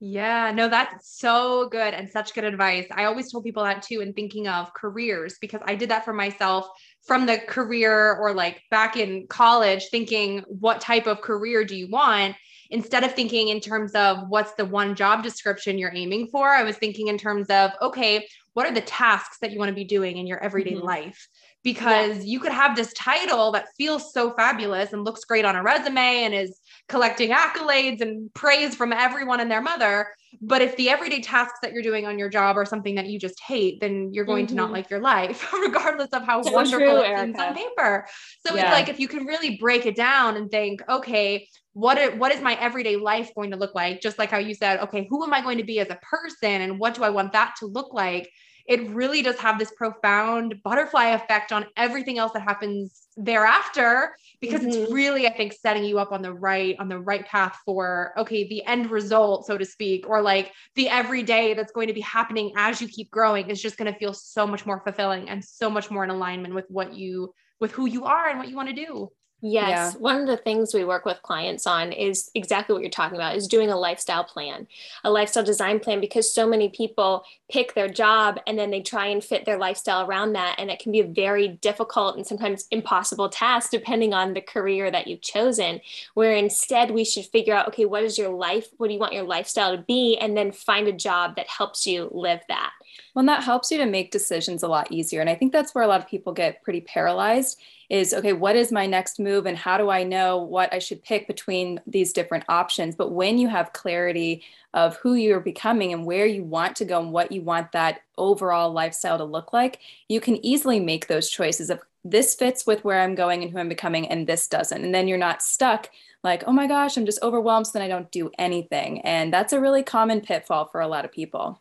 Yeah, 0.00 0.50
no, 0.50 0.68
that's 0.68 1.18
so 1.18 1.68
good 1.68 1.94
and 1.94 2.10
such 2.10 2.34
good 2.34 2.44
advice. 2.44 2.86
I 2.90 3.04
always 3.04 3.30
told 3.30 3.44
people 3.44 3.64
that 3.64 3.82
too, 3.82 4.00
in 4.00 4.12
thinking 4.12 4.48
of 4.48 4.74
careers, 4.74 5.36
because 5.40 5.62
I 5.64 5.76
did 5.76 5.90
that 5.90 6.04
for 6.04 6.12
myself 6.12 6.68
from 7.06 7.26
the 7.26 7.38
career 7.38 8.14
or 8.16 8.34
like 8.34 8.62
back 8.70 8.96
in 8.96 9.26
college, 9.28 9.88
thinking, 9.90 10.40
what 10.48 10.80
type 10.80 11.06
of 11.06 11.20
career 11.20 11.64
do 11.64 11.76
you 11.76 11.88
want? 11.88 12.34
Instead 12.70 13.04
of 13.04 13.14
thinking 13.14 13.48
in 13.48 13.60
terms 13.60 13.92
of 13.92 14.28
what's 14.28 14.52
the 14.54 14.64
one 14.64 14.94
job 14.94 15.22
description 15.22 15.78
you're 15.78 15.94
aiming 15.94 16.28
for, 16.28 16.48
I 16.48 16.64
was 16.64 16.76
thinking 16.76 17.08
in 17.08 17.16
terms 17.16 17.48
of, 17.48 17.70
okay, 17.80 18.26
what 18.54 18.66
are 18.66 18.72
the 18.72 18.80
tasks 18.80 19.38
that 19.40 19.52
you 19.52 19.58
want 19.58 19.68
to 19.68 19.74
be 19.74 19.84
doing 19.84 20.16
in 20.16 20.26
your 20.26 20.42
everyday 20.42 20.72
mm-hmm. 20.72 20.86
life? 20.86 21.28
Because 21.62 22.18
yeah. 22.18 22.24
you 22.24 22.40
could 22.40 22.52
have 22.52 22.76
this 22.76 22.92
title 22.92 23.52
that 23.52 23.66
feels 23.76 24.12
so 24.12 24.32
fabulous 24.34 24.92
and 24.92 25.04
looks 25.04 25.24
great 25.24 25.44
on 25.44 25.56
a 25.56 25.62
resume 25.62 26.24
and 26.24 26.34
is 26.34 26.60
collecting 26.88 27.30
accolades 27.30 28.00
and 28.00 28.32
praise 28.34 28.74
from 28.74 28.92
everyone 28.92 29.40
and 29.40 29.50
their 29.50 29.62
mother. 29.62 30.08
But 30.40 30.62
if 30.62 30.76
the 30.76 30.90
everyday 30.90 31.20
tasks 31.20 31.58
that 31.62 31.72
you're 31.72 31.82
doing 31.82 32.06
on 32.06 32.18
your 32.18 32.28
job 32.28 32.58
are 32.58 32.66
something 32.66 32.96
that 32.96 33.06
you 33.06 33.18
just 33.18 33.40
hate, 33.40 33.80
then 33.80 34.12
you're 34.12 34.24
going 34.24 34.46
mm-hmm. 34.46 34.54
to 34.54 34.56
not 34.56 34.64
mm-hmm. 34.66 34.74
like 34.74 34.90
your 34.90 35.00
life, 35.00 35.52
regardless 35.62 36.10
of 36.10 36.24
how 36.24 36.42
so 36.42 36.52
wonderful 36.52 36.78
true, 36.78 37.02
it 37.02 37.18
seems 37.18 37.38
on 37.38 37.54
paper. 37.54 38.06
So 38.46 38.54
yeah. 38.54 38.62
it's 38.62 38.70
like 38.72 38.88
if 38.88 39.00
you 39.00 39.08
can 39.08 39.24
really 39.24 39.56
break 39.56 39.86
it 39.86 39.96
down 39.96 40.36
and 40.36 40.50
think, 40.50 40.82
okay, 40.88 41.48
what 41.72 41.98
it, 41.98 42.18
what 42.18 42.32
is 42.32 42.40
my 42.40 42.54
everyday 42.60 42.96
life 42.96 43.34
going 43.34 43.50
to 43.50 43.56
look 43.56 43.74
like? 43.74 44.00
Just 44.00 44.18
like 44.18 44.30
how 44.30 44.38
you 44.38 44.54
said, 44.54 44.80
okay, 44.80 45.06
who 45.08 45.24
am 45.24 45.32
I 45.32 45.40
going 45.40 45.58
to 45.58 45.64
be 45.64 45.80
as 45.80 45.90
a 45.90 45.98
person 46.02 46.60
and 46.60 46.78
what 46.78 46.94
do 46.94 47.02
I 47.02 47.10
want 47.10 47.32
that 47.32 47.54
to 47.60 47.66
look 47.66 47.92
like? 47.92 48.30
It 48.66 48.88
really 48.90 49.20
does 49.22 49.36
have 49.36 49.58
this 49.58 49.72
profound 49.72 50.62
butterfly 50.62 51.08
effect 51.08 51.52
on 51.52 51.66
everything 51.76 52.18
else 52.18 52.32
that 52.32 52.42
happens 52.42 53.08
thereafter 53.16 54.16
because 54.40 54.60
mm-hmm. 54.60 54.82
it's 54.82 54.92
really 54.92 55.26
i 55.26 55.32
think 55.32 55.52
setting 55.52 55.84
you 55.84 55.98
up 55.98 56.12
on 56.12 56.22
the 56.22 56.32
right 56.32 56.76
on 56.78 56.88
the 56.88 56.98
right 56.98 57.26
path 57.26 57.58
for 57.64 58.12
okay 58.16 58.48
the 58.48 58.64
end 58.64 58.90
result 58.90 59.46
so 59.46 59.56
to 59.56 59.64
speak 59.64 60.08
or 60.08 60.20
like 60.20 60.52
the 60.74 60.88
everyday 60.88 61.54
that's 61.54 61.72
going 61.72 61.86
to 61.86 61.94
be 61.94 62.00
happening 62.00 62.52
as 62.56 62.80
you 62.80 62.88
keep 62.88 63.10
growing 63.10 63.48
is 63.48 63.62
just 63.62 63.76
going 63.76 63.92
to 63.92 63.98
feel 63.98 64.12
so 64.12 64.46
much 64.46 64.66
more 64.66 64.80
fulfilling 64.80 65.28
and 65.28 65.44
so 65.44 65.70
much 65.70 65.90
more 65.90 66.02
in 66.02 66.10
alignment 66.10 66.54
with 66.54 66.66
what 66.68 66.94
you 66.94 67.32
with 67.60 67.70
who 67.72 67.86
you 67.86 68.04
are 68.04 68.28
and 68.28 68.38
what 68.38 68.48
you 68.48 68.56
want 68.56 68.68
to 68.68 68.74
do 68.74 69.08
Yes. 69.46 69.92
Yeah. 69.92 70.00
One 70.00 70.22
of 70.22 70.26
the 70.26 70.38
things 70.38 70.72
we 70.72 70.84
work 70.84 71.04
with 71.04 71.20
clients 71.20 71.66
on 71.66 71.92
is 71.92 72.30
exactly 72.34 72.72
what 72.72 72.80
you're 72.80 72.88
talking 72.88 73.18
about 73.18 73.36
is 73.36 73.46
doing 73.46 73.68
a 73.68 73.76
lifestyle 73.76 74.24
plan, 74.24 74.66
a 75.04 75.10
lifestyle 75.10 75.44
design 75.44 75.80
plan, 75.80 76.00
because 76.00 76.32
so 76.32 76.48
many 76.48 76.70
people 76.70 77.24
pick 77.50 77.74
their 77.74 77.90
job 77.90 78.40
and 78.46 78.58
then 78.58 78.70
they 78.70 78.80
try 78.80 79.04
and 79.04 79.22
fit 79.22 79.44
their 79.44 79.58
lifestyle 79.58 80.06
around 80.06 80.32
that. 80.32 80.54
And 80.56 80.70
it 80.70 80.78
can 80.78 80.92
be 80.92 81.00
a 81.00 81.06
very 81.06 81.48
difficult 81.48 82.16
and 82.16 82.26
sometimes 82.26 82.66
impossible 82.70 83.28
task 83.28 83.70
depending 83.70 84.14
on 84.14 84.32
the 84.32 84.40
career 84.40 84.90
that 84.90 85.08
you've 85.08 85.20
chosen. 85.20 85.82
Where 86.14 86.34
instead 86.34 86.90
we 86.90 87.04
should 87.04 87.26
figure 87.26 87.52
out, 87.52 87.68
okay, 87.68 87.84
what 87.84 88.02
is 88.02 88.16
your 88.16 88.30
life? 88.30 88.68
What 88.78 88.86
do 88.86 88.94
you 88.94 89.00
want 89.00 89.12
your 89.12 89.24
lifestyle 89.24 89.76
to 89.76 89.82
be? 89.82 90.16
And 90.16 90.34
then 90.34 90.52
find 90.52 90.88
a 90.88 90.92
job 90.92 91.36
that 91.36 91.48
helps 91.48 91.86
you 91.86 92.08
live 92.12 92.40
that. 92.48 92.72
Well, 93.14 93.20
and 93.20 93.28
that 93.28 93.44
helps 93.44 93.70
you 93.70 93.76
to 93.76 93.84
make 93.84 94.10
decisions 94.10 94.62
a 94.62 94.68
lot 94.68 94.90
easier. 94.90 95.20
And 95.20 95.28
I 95.28 95.34
think 95.34 95.52
that's 95.52 95.74
where 95.74 95.84
a 95.84 95.88
lot 95.88 96.00
of 96.00 96.08
people 96.08 96.32
get 96.32 96.62
pretty 96.62 96.80
paralyzed 96.80 97.60
is 97.90 98.14
okay, 98.14 98.32
what 98.32 98.56
is 98.56 98.72
my 98.72 98.86
next 98.86 99.18
move 99.18 99.46
and 99.46 99.56
how 99.56 99.78
do 99.78 99.90
I 99.90 100.02
know 100.04 100.38
what 100.38 100.72
I 100.72 100.78
should 100.78 101.02
pick 101.02 101.26
between 101.26 101.80
these 101.86 102.12
different 102.12 102.44
options? 102.48 102.96
But 102.96 103.12
when 103.12 103.38
you 103.38 103.48
have 103.48 103.72
clarity 103.72 104.42
of 104.72 104.96
who 104.96 105.14
you're 105.14 105.40
becoming 105.40 105.92
and 105.92 106.04
where 106.04 106.26
you 106.26 106.42
want 106.42 106.76
to 106.76 106.84
go 106.84 107.00
and 107.00 107.12
what 107.12 107.32
you 107.32 107.42
want 107.42 107.72
that 107.72 108.02
overall 108.18 108.72
lifestyle 108.72 109.18
to 109.18 109.24
look 109.24 109.52
like, 109.52 109.80
you 110.08 110.20
can 110.20 110.44
easily 110.44 110.80
make 110.80 111.06
those 111.06 111.30
choices 111.30 111.70
of 111.70 111.80
this 112.04 112.34
fits 112.34 112.66
with 112.66 112.84
where 112.84 113.00
I'm 113.00 113.14
going 113.14 113.42
and 113.42 113.50
who 113.50 113.58
I'm 113.58 113.68
becoming, 113.68 114.08
and 114.08 114.26
this 114.26 114.46
doesn't. 114.46 114.84
And 114.84 114.94
then 114.94 115.08
you're 115.08 115.16
not 115.16 115.42
stuck 115.42 115.90
like, 116.22 116.44
oh 116.46 116.52
my 116.52 116.66
gosh, 116.66 116.96
I'm 116.96 117.06
just 117.06 117.22
overwhelmed, 117.22 117.66
so 117.66 117.72
then 117.74 117.82
I 117.82 117.88
don't 117.88 118.10
do 118.10 118.30
anything. 118.38 119.00
And 119.02 119.32
that's 119.32 119.52
a 119.52 119.60
really 119.60 119.82
common 119.82 120.20
pitfall 120.20 120.66
for 120.66 120.80
a 120.80 120.88
lot 120.88 121.04
of 121.04 121.12
people. 121.12 121.60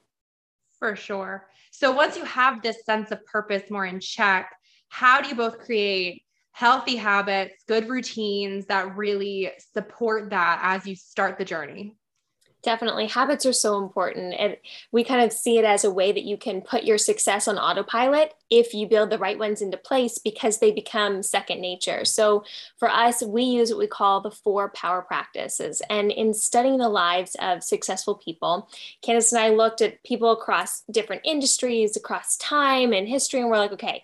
For 0.80 0.96
sure. 0.96 1.48
So 1.72 1.92
once 1.92 2.18
you 2.18 2.26
have 2.26 2.62
this 2.62 2.86
sense 2.86 3.12
of 3.12 3.26
purpose 3.26 3.70
more 3.70 3.86
in 3.86 4.00
check, 4.00 4.54
how 4.94 5.22
do 5.22 5.28
you 5.28 5.34
both 5.34 5.58
create 5.58 6.22
healthy 6.52 6.96
habits, 6.96 7.64
good 7.68 7.90
routines 7.90 8.68
that 8.68 8.96
really 8.96 9.52
support 9.74 10.30
that 10.30 10.60
as 10.62 10.86
you 10.86 10.96
start 10.96 11.40
the 11.40 11.44
journey? 11.44 11.96
Definitely. 12.62 13.08
Habits 13.08 13.46
are 13.46 13.54
so 13.54 13.84
important. 13.84 14.36
And 14.38 14.56
we 14.92 15.04
kind 15.04 15.22
of 15.22 15.34
see 15.34 15.58
it 15.58 15.66
as 15.66 15.84
a 15.84 15.92
way 15.92 16.14
that 16.14 16.24
you 16.24 16.38
can 16.38 16.62
put 16.62 16.84
your 16.84 16.98
success 16.98 17.48
on 17.48 17.58
autopilot 17.58 18.36
if 18.50 18.74
you 18.74 18.88
build 18.88 19.10
the 19.10 19.18
right 19.18 19.38
ones 19.38 19.62
into 19.62 19.76
place 19.78 20.18
because 20.18 20.60
they 20.60 20.72
become 20.72 21.24
second 21.24 21.60
nature. 21.60 22.06
So 22.06 22.46
for 22.78 22.90
us, 22.90 23.22
we 23.22 23.44
use 23.44 23.70
what 23.70 23.80
we 23.80 23.88
call 23.88 24.22
the 24.22 24.32
four 24.32 24.70
power 24.70 25.02
practices. 25.02 25.82
And 25.90 26.10
in 26.10 26.34
studying 26.34 26.78
the 26.78 26.88
lives 26.88 27.36
of 27.42 27.64
successful 27.64 28.16
people, 28.16 28.70
Candace 29.02 29.34
and 29.34 29.42
I 29.42 29.50
looked 29.50 29.82
at 29.82 30.02
people 30.04 30.32
across 30.32 30.84
different 30.90 31.24
industries, 31.26 31.98
across 31.98 32.38
time 32.38 32.94
and 32.94 33.10
history, 33.10 33.42
and 33.42 33.50
we're 33.50 33.58
like, 33.58 33.74
okay, 33.74 34.04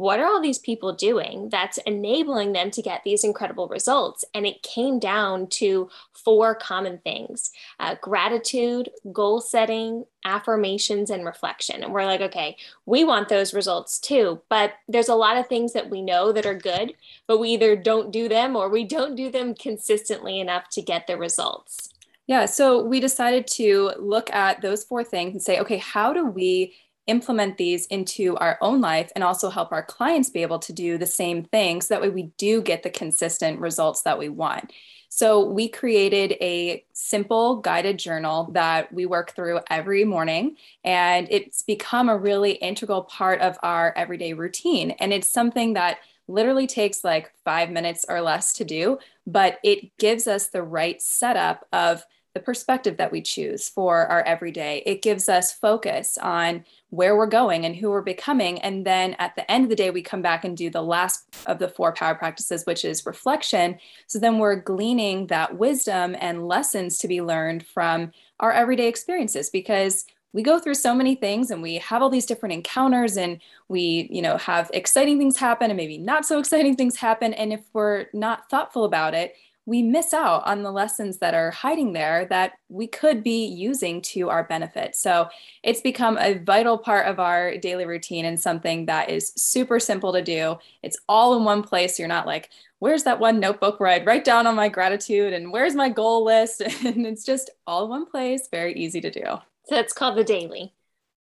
what 0.00 0.18
are 0.18 0.24
all 0.24 0.40
these 0.40 0.58
people 0.58 0.94
doing 0.94 1.50
that's 1.50 1.76
enabling 1.84 2.54
them 2.54 2.70
to 2.70 2.80
get 2.80 3.02
these 3.04 3.22
incredible 3.22 3.68
results? 3.68 4.24
And 4.32 4.46
it 4.46 4.62
came 4.62 4.98
down 4.98 5.48
to 5.48 5.90
four 6.14 6.54
common 6.54 6.96
things 7.04 7.50
uh, 7.78 7.96
gratitude, 8.00 8.88
goal 9.12 9.42
setting, 9.42 10.06
affirmations, 10.24 11.10
and 11.10 11.26
reflection. 11.26 11.84
And 11.84 11.92
we're 11.92 12.06
like, 12.06 12.22
okay, 12.22 12.56
we 12.86 13.04
want 13.04 13.28
those 13.28 13.52
results 13.52 13.98
too. 13.98 14.40
But 14.48 14.72
there's 14.88 15.10
a 15.10 15.14
lot 15.14 15.36
of 15.36 15.48
things 15.48 15.74
that 15.74 15.90
we 15.90 16.00
know 16.00 16.32
that 16.32 16.46
are 16.46 16.54
good, 16.54 16.94
but 17.26 17.38
we 17.38 17.50
either 17.50 17.76
don't 17.76 18.10
do 18.10 18.26
them 18.26 18.56
or 18.56 18.70
we 18.70 18.84
don't 18.84 19.16
do 19.16 19.30
them 19.30 19.54
consistently 19.54 20.40
enough 20.40 20.70
to 20.70 20.80
get 20.80 21.06
the 21.06 21.18
results. 21.18 21.90
Yeah, 22.26 22.46
so 22.46 22.82
we 22.82 23.00
decided 23.00 23.46
to 23.48 23.92
look 23.98 24.32
at 24.32 24.62
those 24.62 24.82
four 24.82 25.04
things 25.04 25.32
and 25.32 25.42
say, 25.42 25.60
okay, 25.60 25.76
how 25.76 26.14
do 26.14 26.24
we 26.24 26.74
implement 27.10 27.58
these 27.58 27.86
into 27.86 28.36
our 28.36 28.56
own 28.60 28.80
life 28.80 29.10
and 29.14 29.24
also 29.24 29.50
help 29.50 29.72
our 29.72 29.82
clients 29.82 30.30
be 30.30 30.42
able 30.42 30.60
to 30.60 30.72
do 30.72 30.96
the 30.96 31.06
same 31.06 31.44
thing 31.44 31.80
So 31.82 31.92
that 31.92 32.00
way 32.00 32.08
we 32.08 32.30
do 32.38 32.62
get 32.62 32.82
the 32.82 32.90
consistent 32.90 33.60
results 33.60 34.02
that 34.02 34.18
we 34.18 34.28
want. 34.28 34.72
So 35.08 35.44
we 35.44 35.68
created 35.68 36.36
a 36.40 36.84
simple 36.92 37.56
guided 37.56 37.98
journal 37.98 38.48
that 38.52 38.92
we 38.92 39.06
work 39.06 39.34
through 39.34 39.58
every 39.68 40.04
morning, 40.04 40.56
and 40.84 41.26
it's 41.32 41.62
become 41.62 42.08
a 42.08 42.16
really 42.16 42.52
integral 42.52 43.02
part 43.02 43.40
of 43.40 43.58
our 43.64 43.92
everyday 43.96 44.34
routine. 44.34 44.92
And 44.92 45.12
it's 45.12 45.28
something 45.28 45.74
that 45.74 45.98
literally 46.28 46.68
takes 46.68 47.02
like 47.02 47.32
five 47.44 47.70
minutes 47.70 48.06
or 48.08 48.20
less 48.20 48.52
to 48.54 48.64
do, 48.64 48.98
but 49.26 49.58
it 49.64 49.96
gives 49.98 50.28
us 50.28 50.46
the 50.46 50.62
right 50.62 51.02
setup 51.02 51.66
of 51.72 52.04
the 52.34 52.40
perspective 52.40 52.98
that 52.98 53.10
we 53.10 53.20
choose 53.20 53.68
for 53.68 54.06
our 54.06 54.22
everyday. 54.22 54.84
It 54.86 55.02
gives 55.02 55.28
us 55.28 55.52
focus 55.52 56.16
on 56.18 56.64
where 56.90 57.16
we're 57.16 57.26
going 57.26 57.64
and 57.64 57.74
who 57.74 57.88
we're 57.88 58.02
becoming. 58.02 58.60
And 58.60 58.84
then 58.84 59.14
at 59.18 59.34
the 59.36 59.48
end 59.50 59.64
of 59.64 59.70
the 59.70 59.76
day, 59.76 59.90
we 59.90 60.02
come 60.02 60.22
back 60.22 60.44
and 60.44 60.56
do 60.56 60.70
the 60.70 60.82
last 60.82 61.24
of 61.46 61.58
the 61.58 61.68
four 61.68 61.92
power 61.92 62.14
practices, 62.14 62.66
which 62.66 62.84
is 62.84 63.06
reflection. 63.06 63.78
So 64.06 64.18
then 64.18 64.38
we're 64.38 64.56
gleaning 64.56 65.28
that 65.28 65.56
wisdom 65.56 66.16
and 66.20 66.46
lessons 66.46 66.98
to 66.98 67.08
be 67.08 67.22
learned 67.22 67.64
from 67.66 68.12
our 68.40 68.52
everyday 68.52 68.88
experiences 68.88 69.50
because 69.50 70.04
we 70.32 70.42
go 70.42 70.58
through 70.58 70.74
so 70.74 70.94
many 70.94 71.14
things 71.14 71.50
and 71.50 71.62
we 71.62 71.74
have 71.76 72.02
all 72.02 72.10
these 72.10 72.26
different 72.26 72.52
encounters 72.52 73.16
and 73.16 73.40
we 73.68 74.08
you 74.10 74.22
know 74.22 74.36
have 74.36 74.70
exciting 74.72 75.18
things 75.18 75.36
happen 75.36 75.70
and 75.70 75.76
maybe 75.76 75.98
not 75.98 76.24
so 76.24 76.38
exciting 76.40 76.76
things 76.76 76.96
happen 76.96 77.34
and 77.34 77.52
if 77.52 77.60
we're 77.72 78.06
not 78.12 78.48
thoughtful 78.48 78.84
about 78.84 79.14
it 79.14 79.34
we 79.70 79.84
miss 79.84 80.12
out 80.12 80.44
on 80.46 80.64
the 80.64 80.72
lessons 80.72 81.18
that 81.18 81.32
are 81.32 81.52
hiding 81.52 81.92
there 81.92 82.26
that 82.26 82.54
we 82.68 82.88
could 82.88 83.22
be 83.22 83.46
using 83.46 84.02
to 84.02 84.28
our 84.28 84.42
benefit. 84.42 84.96
So 84.96 85.28
it's 85.62 85.80
become 85.80 86.18
a 86.18 86.38
vital 86.38 86.76
part 86.76 87.06
of 87.06 87.20
our 87.20 87.56
daily 87.56 87.84
routine 87.84 88.24
and 88.24 88.38
something 88.38 88.86
that 88.86 89.10
is 89.10 89.32
super 89.36 89.78
simple 89.78 90.12
to 90.12 90.22
do. 90.22 90.56
It's 90.82 90.98
all 91.08 91.36
in 91.36 91.44
one 91.44 91.62
place. 91.62 92.00
You're 92.00 92.08
not 92.08 92.26
like, 92.26 92.50
where's 92.80 93.04
that 93.04 93.20
one 93.20 93.38
notebook 93.38 93.78
where 93.78 93.90
I'd 93.90 94.06
write 94.06 94.24
down 94.24 94.48
on 94.48 94.56
my 94.56 94.68
gratitude 94.68 95.32
and 95.32 95.52
where's 95.52 95.76
my 95.76 95.88
goal 95.88 96.24
list? 96.24 96.62
And 96.84 97.06
it's 97.06 97.24
just 97.24 97.48
all 97.64 97.84
in 97.84 97.90
one 97.90 98.06
place, 98.06 98.48
very 98.50 98.74
easy 98.74 99.00
to 99.02 99.10
do. 99.10 99.22
So 99.66 99.76
it's 99.76 99.92
called 99.92 100.18
the 100.18 100.24
daily. 100.24 100.74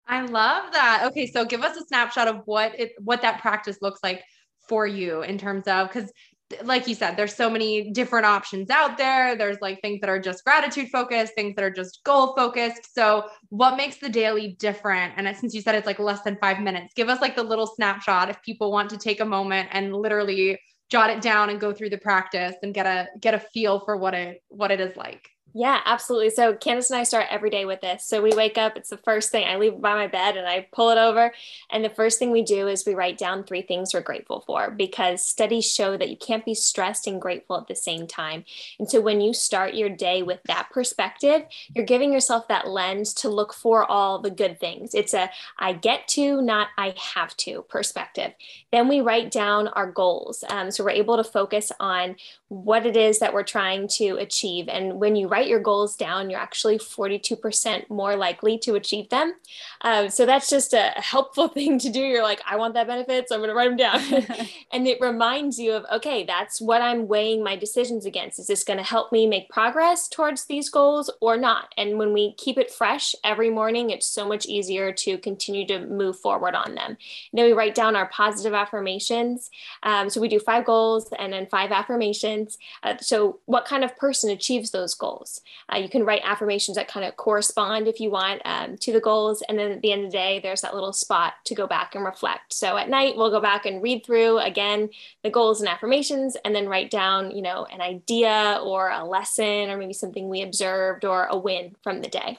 I 0.06 0.26
love 0.26 0.72
that. 0.72 1.04
Okay, 1.06 1.26
so 1.26 1.46
give 1.46 1.62
us 1.62 1.78
a 1.78 1.86
snapshot 1.86 2.28
of 2.28 2.42
what 2.44 2.78
it 2.78 2.92
what 2.98 3.22
that 3.22 3.40
practice 3.40 3.78
looks 3.80 4.00
like 4.02 4.24
for 4.68 4.86
you 4.86 5.22
in 5.22 5.38
terms 5.38 5.66
of 5.66 5.88
because 5.88 6.12
like 6.62 6.86
you 6.86 6.94
said, 6.94 7.16
there's 7.16 7.34
so 7.34 7.50
many 7.50 7.90
different 7.90 8.24
options 8.24 8.70
out 8.70 8.96
there. 8.96 9.36
There's 9.36 9.58
like 9.60 9.80
things 9.80 10.00
that 10.00 10.08
are 10.08 10.20
just 10.20 10.44
gratitude 10.44 10.88
focused, 10.90 11.34
things 11.34 11.54
that 11.56 11.64
are 11.64 11.70
just 11.70 12.04
goal 12.04 12.34
focused. 12.36 12.94
So, 12.94 13.28
what 13.48 13.76
makes 13.76 13.96
the 13.96 14.08
daily 14.08 14.56
different? 14.58 15.14
And 15.16 15.26
uh, 15.26 15.34
since 15.34 15.54
you 15.54 15.60
said 15.60 15.74
it's 15.74 15.86
like 15.86 15.98
less 15.98 16.22
than 16.22 16.38
five 16.40 16.60
minutes, 16.60 16.94
give 16.94 17.08
us 17.08 17.20
like 17.20 17.36
the 17.36 17.42
little 17.42 17.66
snapshot 17.66 18.30
if 18.30 18.40
people 18.42 18.70
want 18.70 18.90
to 18.90 18.96
take 18.96 19.20
a 19.20 19.24
moment 19.24 19.68
and 19.72 19.94
literally 19.94 20.58
jot 20.88 21.10
it 21.10 21.20
down 21.20 21.50
and 21.50 21.60
go 21.60 21.72
through 21.72 21.90
the 21.90 21.98
practice 21.98 22.54
and 22.62 22.72
get 22.72 22.86
a 22.86 23.08
get 23.20 23.34
a 23.34 23.40
feel 23.40 23.80
for 23.80 23.96
what 23.96 24.14
it 24.14 24.42
what 24.48 24.70
it 24.70 24.80
is 24.80 24.96
like. 24.96 25.28
Yeah, 25.58 25.80
absolutely. 25.86 26.28
So 26.28 26.52
Candace 26.52 26.90
and 26.90 27.00
I 27.00 27.04
start 27.04 27.28
every 27.30 27.48
day 27.48 27.64
with 27.64 27.80
this. 27.80 28.04
So 28.04 28.20
we 28.20 28.30
wake 28.34 28.58
up, 28.58 28.76
it's 28.76 28.90
the 28.90 28.98
first 28.98 29.30
thing 29.30 29.48
I 29.48 29.56
leave 29.56 29.80
by 29.80 29.94
my 29.94 30.06
bed 30.06 30.36
and 30.36 30.46
I 30.46 30.66
pull 30.70 30.90
it 30.90 30.98
over. 30.98 31.32
And 31.70 31.82
the 31.82 31.88
first 31.88 32.18
thing 32.18 32.30
we 32.30 32.42
do 32.42 32.68
is 32.68 32.84
we 32.84 32.92
write 32.92 33.16
down 33.16 33.42
three 33.42 33.62
things 33.62 33.94
we're 33.94 34.02
grateful 34.02 34.42
for 34.46 34.70
because 34.70 35.24
studies 35.24 35.64
show 35.64 35.96
that 35.96 36.10
you 36.10 36.16
can't 36.18 36.44
be 36.44 36.52
stressed 36.52 37.06
and 37.06 37.18
grateful 37.18 37.56
at 37.56 37.68
the 37.68 37.74
same 37.74 38.06
time. 38.06 38.44
And 38.78 38.90
so 38.90 39.00
when 39.00 39.22
you 39.22 39.32
start 39.32 39.72
your 39.72 39.88
day 39.88 40.22
with 40.22 40.40
that 40.44 40.68
perspective, 40.70 41.44
you're 41.74 41.86
giving 41.86 42.12
yourself 42.12 42.48
that 42.48 42.68
lens 42.68 43.14
to 43.14 43.30
look 43.30 43.54
for 43.54 43.90
all 43.90 44.18
the 44.18 44.30
good 44.30 44.60
things. 44.60 44.94
It's 44.94 45.14
a 45.14 45.30
I 45.58 45.72
get 45.72 46.06
to, 46.08 46.42
not 46.42 46.68
I 46.76 46.92
have 47.14 47.34
to 47.38 47.62
perspective. 47.62 48.32
Then 48.72 48.88
we 48.88 49.00
write 49.00 49.30
down 49.30 49.68
our 49.68 49.90
goals. 49.90 50.44
Um, 50.50 50.70
so 50.70 50.84
we're 50.84 50.90
able 50.90 51.16
to 51.16 51.24
focus 51.24 51.72
on 51.80 52.16
what 52.48 52.84
it 52.84 52.96
is 52.96 53.20
that 53.20 53.32
we're 53.32 53.42
trying 53.42 53.88
to 53.88 54.16
achieve. 54.18 54.68
And 54.68 55.00
when 55.00 55.16
you 55.16 55.28
write 55.28 55.45
your 55.48 55.60
goals 55.60 55.96
down, 55.96 56.30
you're 56.30 56.40
actually 56.40 56.78
42% 56.78 57.88
more 57.90 58.16
likely 58.16 58.58
to 58.58 58.74
achieve 58.74 59.08
them. 59.08 59.34
Um, 59.80 60.10
so 60.10 60.26
that's 60.26 60.48
just 60.48 60.72
a 60.72 60.92
helpful 60.96 61.48
thing 61.56 61.78
to 61.80 61.90
do. 61.90 62.00
You're 62.00 62.22
like, 62.22 62.40
I 62.48 62.56
want 62.56 62.74
that 62.74 62.86
benefit, 62.86 63.28
so 63.28 63.34
I'm 63.34 63.40
going 63.40 63.50
to 63.50 63.54
write 63.54 63.68
them 63.68 63.76
down. 63.76 64.00
and 64.72 64.86
it 64.86 65.00
reminds 65.00 65.58
you 65.58 65.72
of, 65.72 65.84
okay, 65.92 66.24
that's 66.24 66.60
what 66.60 66.82
I'm 66.82 67.08
weighing 67.08 67.42
my 67.42 67.56
decisions 67.56 68.06
against. 68.06 68.38
Is 68.38 68.46
this 68.46 68.64
going 68.64 68.78
to 68.78 68.84
help 68.84 69.12
me 69.12 69.26
make 69.26 69.48
progress 69.48 70.08
towards 70.08 70.44
these 70.44 70.70
goals 70.70 71.10
or 71.20 71.36
not? 71.36 71.72
And 71.76 71.98
when 71.98 72.12
we 72.12 72.34
keep 72.34 72.58
it 72.58 72.70
fresh 72.70 73.14
every 73.24 73.50
morning, 73.50 73.90
it's 73.90 74.06
so 74.06 74.26
much 74.26 74.46
easier 74.46 74.92
to 74.92 75.18
continue 75.18 75.66
to 75.66 75.86
move 75.86 76.18
forward 76.18 76.54
on 76.54 76.74
them. 76.74 76.90
And 76.90 76.98
then 77.32 77.46
we 77.46 77.52
write 77.52 77.74
down 77.74 77.96
our 77.96 78.08
positive 78.08 78.54
affirmations. 78.54 79.50
Um, 79.82 80.10
so 80.10 80.20
we 80.20 80.28
do 80.28 80.38
five 80.38 80.64
goals 80.64 81.12
and 81.18 81.32
then 81.32 81.46
five 81.46 81.72
affirmations 81.72 81.86
affirmations. 81.86 82.58
Uh, 82.82 82.96
so, 83.00 83.40
what 83.46 83.64
kind 83.64 83.84
of 83.84 83.96
person 83.96 84.30
achieves 84.30 84.70
those 84.70 84.94
goals? 84.94 85.35
Uh, 85.72 85.78
you 85.78 85.88
can 85.88 86.04
write 86.04 86.22
affirmations 86.24 86.76
that 86.76 86.88
kind 86.88 87.06
of 87.06 87.16
correspond, 87.16 87.88
if 87.88 88.00
you 88.00 88.10
want, 88.10 88.42
um, 88.44 88.76
to 88.78 88.92
the 88.92 89.00
goals. 89.00 89.42
And 89.48 89.58
then 89.58 89.72
at 89.72 89.82
the 89.82 89.92
end 89.92 90.06
of 90.06 90.10
the 90.10 90.16
day, 90.16 90.40
there's 90.42 90.60
that 90.62 90.74
little 90.74 90.92
spot 90.92 91.34
to 91.44 91.54
go 91.54 91.66
back 91.66 91.94
and 91.94 92.04
reflect. 92.04 92.52
So, 92.52 92.76
at 92.76 92.88
night, 92.88 93.16
we'll 93.16 93.30
go 93.30 93.40
back 93.40 93.66
and 93.66 93.82
read 93.82 94.04
through 94.04 94.38
again 94.38 94.90
the 95.22 95.30
goals 95.30 95.60
and 95.60 95.68
affirmations 95.68 96.36
and 96.44 96.54
then 96.54 96.68
write 96.68 96.90
down, 96.90 97.30
you 97.30 97.42
know, 97.42 97.66
an 97.66 97.80
idea 97.80 98.60
or 98.62 98.90
a 98.90 99.04
lesson 99.04 99.70
or 99.70 99.76
maybe 99.76 99.92
something 99.92 100.28
we 100.28 100.42
observed 100.42 101.04
or 101.04 101.26
a 101.26 101.36
win 101.36 101.74
from 101.82 102.00
the 102.00 102.08
day. 102.08 102.38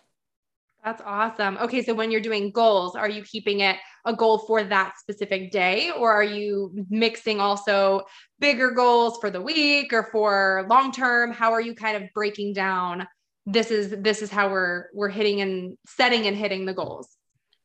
That's 0.88 1.02
awesome. 1.06 1.58
Okay, 1.58 1.84
so 1.84 1.94
when 1.94 2.12
you're 2.12 2.22
doing 2.22 2.50
goals, 2.52 2.96
are 2.96 3.10
you 3.10 3.22
keeping 3.22 3.60
it 3.60 3.76
a 4.08 4.16
goal 4.16 4.40
for 4.40 4.64
that 4.64 4.94
specific 4.98 5.52
day 5.52 5.92
or 5.92 6.12
are 6.12 6.24
you 6.24 6.74
mixing 6.90 7.40
also 7.40 8.04
bigger 8.40 8.72
goals 8.72 9.18
for 9.20 9.30
the 9.30 9.42
week 9.42 9.94
or 9.94 10.04
for 10.12 10.66
long 10.70 10.92
term? 10.92 11.32
How 11.32 11.52
are 11.52 11.62
you 11.62 11.76
kind 11.76 12.02
of 12.02 12.10
breaking 12.16 12.54
down 12.54 13.08
this 13.46 13.72
is 13.72 13.90
this 14.02 14.22
is 14.22 14.30
how 14.30 14.50
we're 14.50 14.88
we're 14.94 15.10
hitting 15.10 15.42
and 15.42 15.78
setting 15.86 16.28
and 16.28 16.36
hitting 16.36 16.66
the 16.66 16.74
goals? 16.74 17.18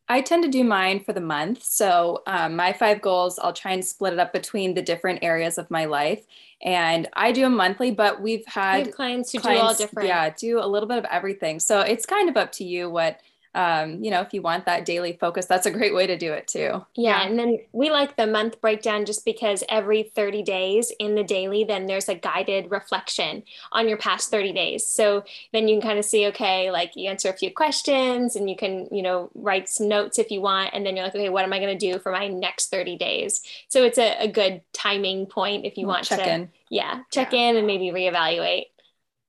I 0.08 0.20
tend 0.20 0.42
to 0.42 0.48
do 0.48 0.62
mine 0.62 1.00
for 1.00 1.12
the 1.12 1.20
month. 1.20 1.62
So, 1.64 2.22
um, 2.26 2.56
my 2.56 2.72
five 2.72 3.00
goals, 3.00 3.38
I'll 3.38 3.52
try 3.52 3.72
and 3.72 3.84
split 3.84 4.12
it 4.12 4.18
up 4.18 4.32
between 4.32 4.74
the 4.74 4.82
different 4.82 5.20
areas 5.22 5.58
of 5.58 5.70
my 5.70 5.86
life. 5.86 6.24
And 6.60 7.08
I 7.14 7.32
do 7.32 7.42
them 7.42 7.56
monthly, 7.56 7.92
but 7.92 8.20
we've 8.20 8.44
had 8.46 8.86
we 8.86 8.92
clients 8.92 9.32
who 9.32 9.38
clients, 9.38 9.60
do 9.60 9.66
all 9.66 9.74
different. 9.74 10.08
Yeah, 10.08 10.30
do 10.30 10.58
a 10.58 10.66
little 10.66 10.88
bit 10.88 10.98
of 10.98 11.06
everything. 11.06 11.60
So, 11.60 11.80
it's 11.80 12.04
kind 12.04 12.28
of 12.28 12.36
up 12.36 12.52
to 12.52 12.64
you 12.64 12.90
what 12.90 13.20
um, 13.54 14.02
you 14.02 14.10
know, 14.10 14.20
if 14.22 14.32
you 14.32 14.40
want 14.40 14.64
that 14.66 14.84
daily 14.84 15.12
focus, 15.20 15.46
that's 15.46 15.66
a 15.66 15.70
great 15.70 15.94
way 15.94 16.06
to 16.06 16.16
do 16.16 16.32
it 16.32 16.48
too. 16.48 16.84
Yeah. 16.94 17.26
And 17.26 17.38
then 17.38 17.58
we 17.72 17.90
like 17.90 18.16
the 18.16 18.26
month 18.26 18.60
breakdown 18.60 19.04
just 19.04 19.24
because 19.24 19.62
every 19.68 20.04
30 20.04 20.42
days 20.42 20.92
in 20.98 21.14
the 21.14 21.24
daily, 21.24 21.64
then 21.64 21.86
there's 21.86 22.08
a 22.08 22.14
guided 22.14 22.70
reflection 22.70 23.42
on 23.70 23.88
your 23.88 23.98
past 23.98 24.30
30 24.30 24.52
days. 24.52 24.86
So 24.86 25.24
then 25.52 25.68
you 25.68 25.78
can 25.78 25.88
kind 25.88 25.98
of 25.98 26.04
see, 26.04 26.26
okay, 26.28 26.70
like 26.70 26.96
you 26.96 27.10
answer 27.10 27.28
a 27.28 27.36
few 27.36 27.50
questions 27.50 28.36
and 28.36 28.48
you 28.48 28.56
can, 28.56 28.88
you 28.90 29.02
know, 29.02 29.30
write 29.34 29.68
some 29.68 29.88
notes 29.88 30.18
if 30.18 30.30
you 30.30 30.40
want. 30.40 30.70
And 30.72 30.86
then 30.86 30.96
you're 30.96 31.04
like, 31.04 31.14
okay, 31.14 31.28
what 31.28 31.44
am 31.44 31.52
I 31.52 31.58
going 31.58 31.76
to 31.78 31.92
do 31.92 31.98
for 31.98 32.10
my 32.10 32.28
next 32.28 32.70
30 32.70 32.96
days? 32.96 33.42
So 33.68 33.84
it's 33.84 33.98
a, 33.98 34.16
a 34.18 34.28
good 34.28 34.62
timing 34.72 35.26
point 35.26 35.66
if 35.66 35.76
you 35.76 35.86
want 35.86 36.04
check 36.04 36.20
to, 36.20 36.32
in. 36.32 36.50
yeah, 36.70 37.00
check 37.10 37.32
yeah. 37.32 37.50
in 37.50 37.56
and 37.56 37.66
maybe 37.66 37.86
reevaluate. 37.86 38.66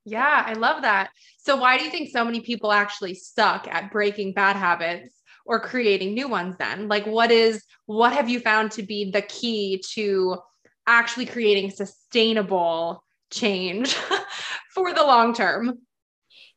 Yeah, 0.05 0.43
I 0.45 0.53
love 0.53 0.81
that. 0.81 1.11
So, 1.37 1.55
why 1.55 1.77
do 1.77 1.85
you 1.85 1.91
think 1.91 2.09
so 2.09 2.25
many 2.25 2.41
people 2.41 2.71
actually 2.71 3.13
suck 3.15 3.67
at 3.69 3.91
breaking 3.91 4.33
bad 4.33 4.55
habits 4.55 5.21
or 5.45 5.59
creating 5.59 6.13
new 6.13 6.27
ones 6.27 6.55
then? 6.57 6.87
Like, 6.87 7.05
what 7.05 7.31
is, 7.31 7.63
what 7.85 8.13
have 8.13 8.29
you 8.29 8.39
found 8.39 8.71
to 8.71 8.83
be 8.83 9.11
the 9.11 9.21
key 9.21 9.81
to 9.93 10.37
actually 10.85 11.25
creating 11.25 11.71
sustainable 11.71 13.03
change 13.31 13.93
for 14.73 14.93
the 14.93 15.03
long 15.03 15.33
term? 15.33 15.79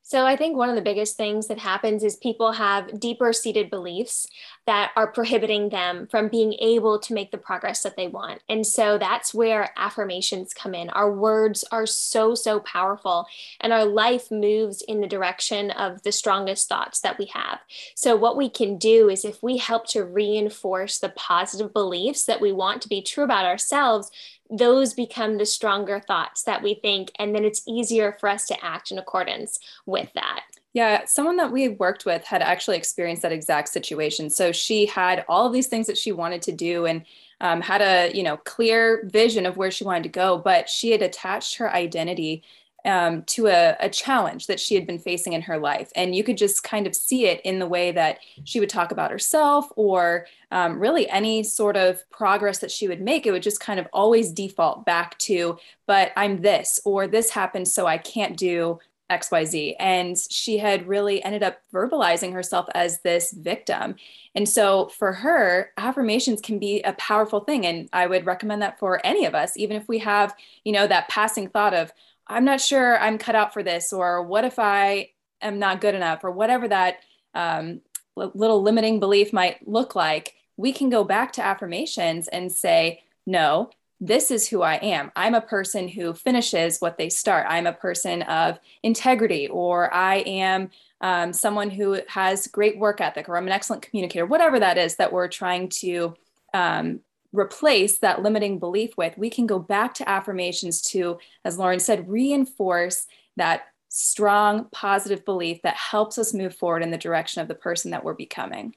So 0.02 0.24
I 0.24 0.36
think 0.36 0.56
one 0.56 0.68
of 0.68 0.76
the 0.76 0.82
biggest 0.82 1.16
things 1.16 1.48
that 1.48 1.58
happens 1.58 2.04
is 2.04 2.16
people 2.16 2.52
have 2.52 3.00
deeper 3.00 3.32
seated 3.32 3.70
beliefs 3.70 4.26
that 4.66 4.90
are 4.96 5.06
prohibiting 5.06 5.68
them 5.68 6.08
from 6.08 6.28
being 6.28 6.54
able 6.54 6.98
to 6.98 7.14
make 7.14 7.30
the 7.30 7.38
progress 7.38 7.82
that 7.82 7.96
they 7.96 8.08
want. 8.08 8.42
And 8.48 8.66
so 8.66 8.98
that's 8.98 9.32
where 9.32 9.70
affirmations 9.76 10.52
come 10.52 10.74
in. 10.74 10.90
Our 10.90 11.12
words 11.12 11.64
are 11.70 11.86
so, 11.86 12.34
so 12.34 12.60
powerful, 12.60 13.26
and 13.60 13.72
our 13.72 13.84
life 13.84 14.30
moves 14.30 14.82
in 14.82 15.00
the 15.00 15.06
direction 15.06 15.70
of 15.70 16.02
the 16.02 16.12
strongest 16.12 16.68
thoughts 16.68 17.00
that 17.00 17.18
we 17.18 17.26
have. 17.26 17.60
So, 17.94 18.16
what 18.16 18.36
we 18.36 18.48
can 18.48 18.76
do 18.76 19.08
is 19.08 19.24
if 19.24 19.42
we 19.42 19.56
help 19.56 19.86
to 19.88 20.04
reinforce 20.04 20.98
the 20.98 21.10
positive 21.10 21.72
beliefs 21.72 22.24
that 22.24 22.40
we 22.40 22.52
want 22.52 22.82
to 22.82 22.88
be 22.88 23.02
true 23.02 23.24
about 23.24 23.44
ourselves, 23.44 24.10
those 24.50 24.94
become 24.94 25.38
the 25.38 25.46
stronger 25.46 26.00
thoughts 26.00 26.42
that 26.42 26.62
we 26.62 26.74
think, 26.74 27.10
and 27.18 27.34
then 27.34 27.44
it's 27.44 27.62
easier 27.66 28.16
for 28.18 28.28
us 28.28 28.46
to 28.46 28.64
act 28.64 28.90
in 28.90 28.98
accordance 28.98 29.58
with 29.86 30.08
that. 30.14 30.42
Yeah, 30.76 31.06
someone 31.06 31.38
that 31.38 31.52
we 31.52 31.68
worked 31.68 32.04
with 32.04 32.22
had 32.22 32.42
actually 32.42 32.76
experienced 32.76 33.22
that 33.22 33.32
exact 33.32 33.70
situation. 33.70 34.28
So 34.28 34.52
she 34.52 34.84
had 34.84 35.24
all 35.26 35.46
of 35.46 35.54
these 35.54 35.68
things 35.68 35.86
that 35.86 35.96
she 35.96 36.12
wanted 36.12 36.42
to 36.42 36.52
do 36.52 36.84
and 36.84 37.06
um, 37.40 37.62
had 37.62 37.80
a 37.80 38.14
you 38.14 38.22
know 38.22 38.36
clear 38.36 39.08
vision 39.10 39.46
of 39.46 39.56
where 39.56 39.70
she 39.70 39.84
wanted 39.84 40.02
to 40.02 40.10
go, 40.10 40.36
but 40.36 40.68
she 40.68 40.90
had 40.90 41.00
attached 41.00 41.56
her 41.56 41.72
identity 41.72 42.42
um, 42.84 43.22
to 43.22 43.46
a, 43.46 43.74
a, 43.80 43.88
challenge 43.88 44.48
that 44.48 44.60
she 44.60 44.74
had 44.74 44.86
been 44.86 44.98
facing 44.98 45.32
in 45.32 45.40
her 45.40 45.56
life. 45.56 45.90
And 45.96 46.14
you 46.14 46.22
could 46.22 46.36
just 46.36 46.62
kind 46.62 46.86
of 46.86 46.94
see 46.94 47.24
it 47.24 47.40
in 47.40 47.58
the 47.58 47.66
way 47.66 47.90
that 47.92 48.18
she 48.44 48.60
would 48.60 48.68
talk 48.68 48.92
about 48.92 49.10
herself 49.10 49.66
or 49.76 50.26
um, 50.50 50.78
really 50.78 51.08
any 51.08 51.42
sort 51.42 51.78
of 51.78 52.08
progress 52.10 52.58
that 52.58 52.70
she 52.70 52.86
would 52.86 53.00
make. 53.00 53.26
It 53.26 53.32
would 53.32 53.42
just 53.42 53.60
kind 53.60 53.80
of 53.80 53.88
always 53.94 54.30
default 54.30 54.84
back 54.84 55.18
to, 55.20 55.58
but 55.86 56.12
I'm 56.16 56.42
this, 56.42 56.78
or 56.84 57.08
this 57.08 57.30
happened, 57.30 57.66
so 57.66 57.86
I 57.86 57.96
can't 57.96 58.36
do 58.36 58.78
XYZ. 59.10 59.76
And 59.78 60.16
she 60.30 60.58
had 60.58 60.88
really 60.88 61.22
ended 61.22 61.42
up 61.42 61.58
verbalizing 61.72 62.32
herself 62.32 62.66
as 62.74 63.00
this 63.00 63.32
victim. 63.32 63.96
And 64.34 64.48
so 64.48 64.88
for 64.88 65.12
her, 65.12 65.70
affirmations 65.76 66.40
can 66.40 66.58
be 66.58 66.82
a 66.82 66.92
powerful 66.94 67.40
thing. 67.40 67.66
And 67.66 67.88
I 67.92 68.06
would 68.06 68.26
recommend 68.26 68.62
that 68.62 68.78
for 68.78 69.00
any 69.04 69.24
of 69.24 69.34
us, 69.34 69.56
even 69.56 69.76
if 69.76 69.88
we 69.88 69.98
have, 70.00 70.34
you 70.64 70.72
know, 70.72 70.86
that 70.86 71.08
passing 71.08 71.48
thought 71.48 71.74
of, 71.74 71.92
I'm 72.26 72.44
not 72.44 72.60
sure 72.60 72.98
I'm 72.98 73.18
cut 73.18 73.36
out 73.36 73.52
for 73.52 73.62
this, 73.62 73.92
or 73.92 74.22
what 74.22 74.44
if 74.44 74.58
I 74.58 75.10
am 75.40 75.58
not 75.58 75.80
good 75.80 75.94
enough, 75.94 76.24
or 76.24 76.32
whatever 76.32 76.66
that 76.68 76.96
um, 77.34 77.80
little 78.16 78.62
limiting 78.62 78.98
belief 78.98 79.32
might 79.32 79.66
look 79.68 79.94
like, 79.94 80.34
we 80.56 80.72
can 80.72 80.90
go 80.90 81.04
back 81.04 81.32
to 81.34 81.44
affirmations 81.44 82.28
and 82.28 82.50
say, 82.50 83.02
no, 83.26 83.70
this 84.00 84.30
is 84.30 84.46
who 84.48 84.62
I 84.62 84.74
am. 84.74 85.10
I'm 85.16 85.34
a 85.34 85.40
person 85.40 85.88
who 85.88 86.12
finishes 86.12 86.78
what 86.78 86.98
they 86.98 87.08
start. 87.08 87.46
I'm 87.48 87.66
a 87.66 87.72
person 87.72 88.22
of 88.22 88.58
integrity, 88.82 89.48
or 89.48 89.92
I 89.92 90.16
am 90.16 90.70
um, 91.00 91.32
someone 91.32 91.70
who 91.70 92.00
has 92.08 92.46
great 92.46 92.78
work 92.78 93.00
ethic, 93.00 93.28
or 93.28 93.36
I'm 93.36 93.46
an 93.46 93.52
excellent 93.52 93.82
communicator, 93.82 94.26
whatever 94.26 94.60
that 94.60 94.78
is 94.78 94.96
that 94.96 95.12
we're 95.12 95.28
trying 95.28 95.68
to 95.80 96.14
um, 96.52 97.00
replace 97.32 97.98
that 97.98 98.22
limiting 98.22 98.58
belief 98.58 98.96
with. 98.96 99.16
We 99.16 99.30
can 99.30 99.46
go 99.46 99.58
back 99.58 99.94
to 99.94 100.08
affirmations 100.08 100.82
to, 100.82 101.18
as 101.44 101.58
Lauren 101.58 101.80
said, 101.80 102.08
reinforce 102.08 103.06
that 103.36 103.64
strong 103.88 104.68
positive 104.72 105.24
belief 105.24 105.62
that 105.62 105.76
helps 105.76 106.18
us 106.18 106.34
move 106.34 106.54
forward 106.54 106.82
in 106.82 106.90
the 106.90 106.98
direction 106.98 107.40
of 107.40 107.48
the 107.48 107.54
person 107.54 107.92
that 107.92 108.04
we're 108.04 108.14
becoming. 108.14 108.74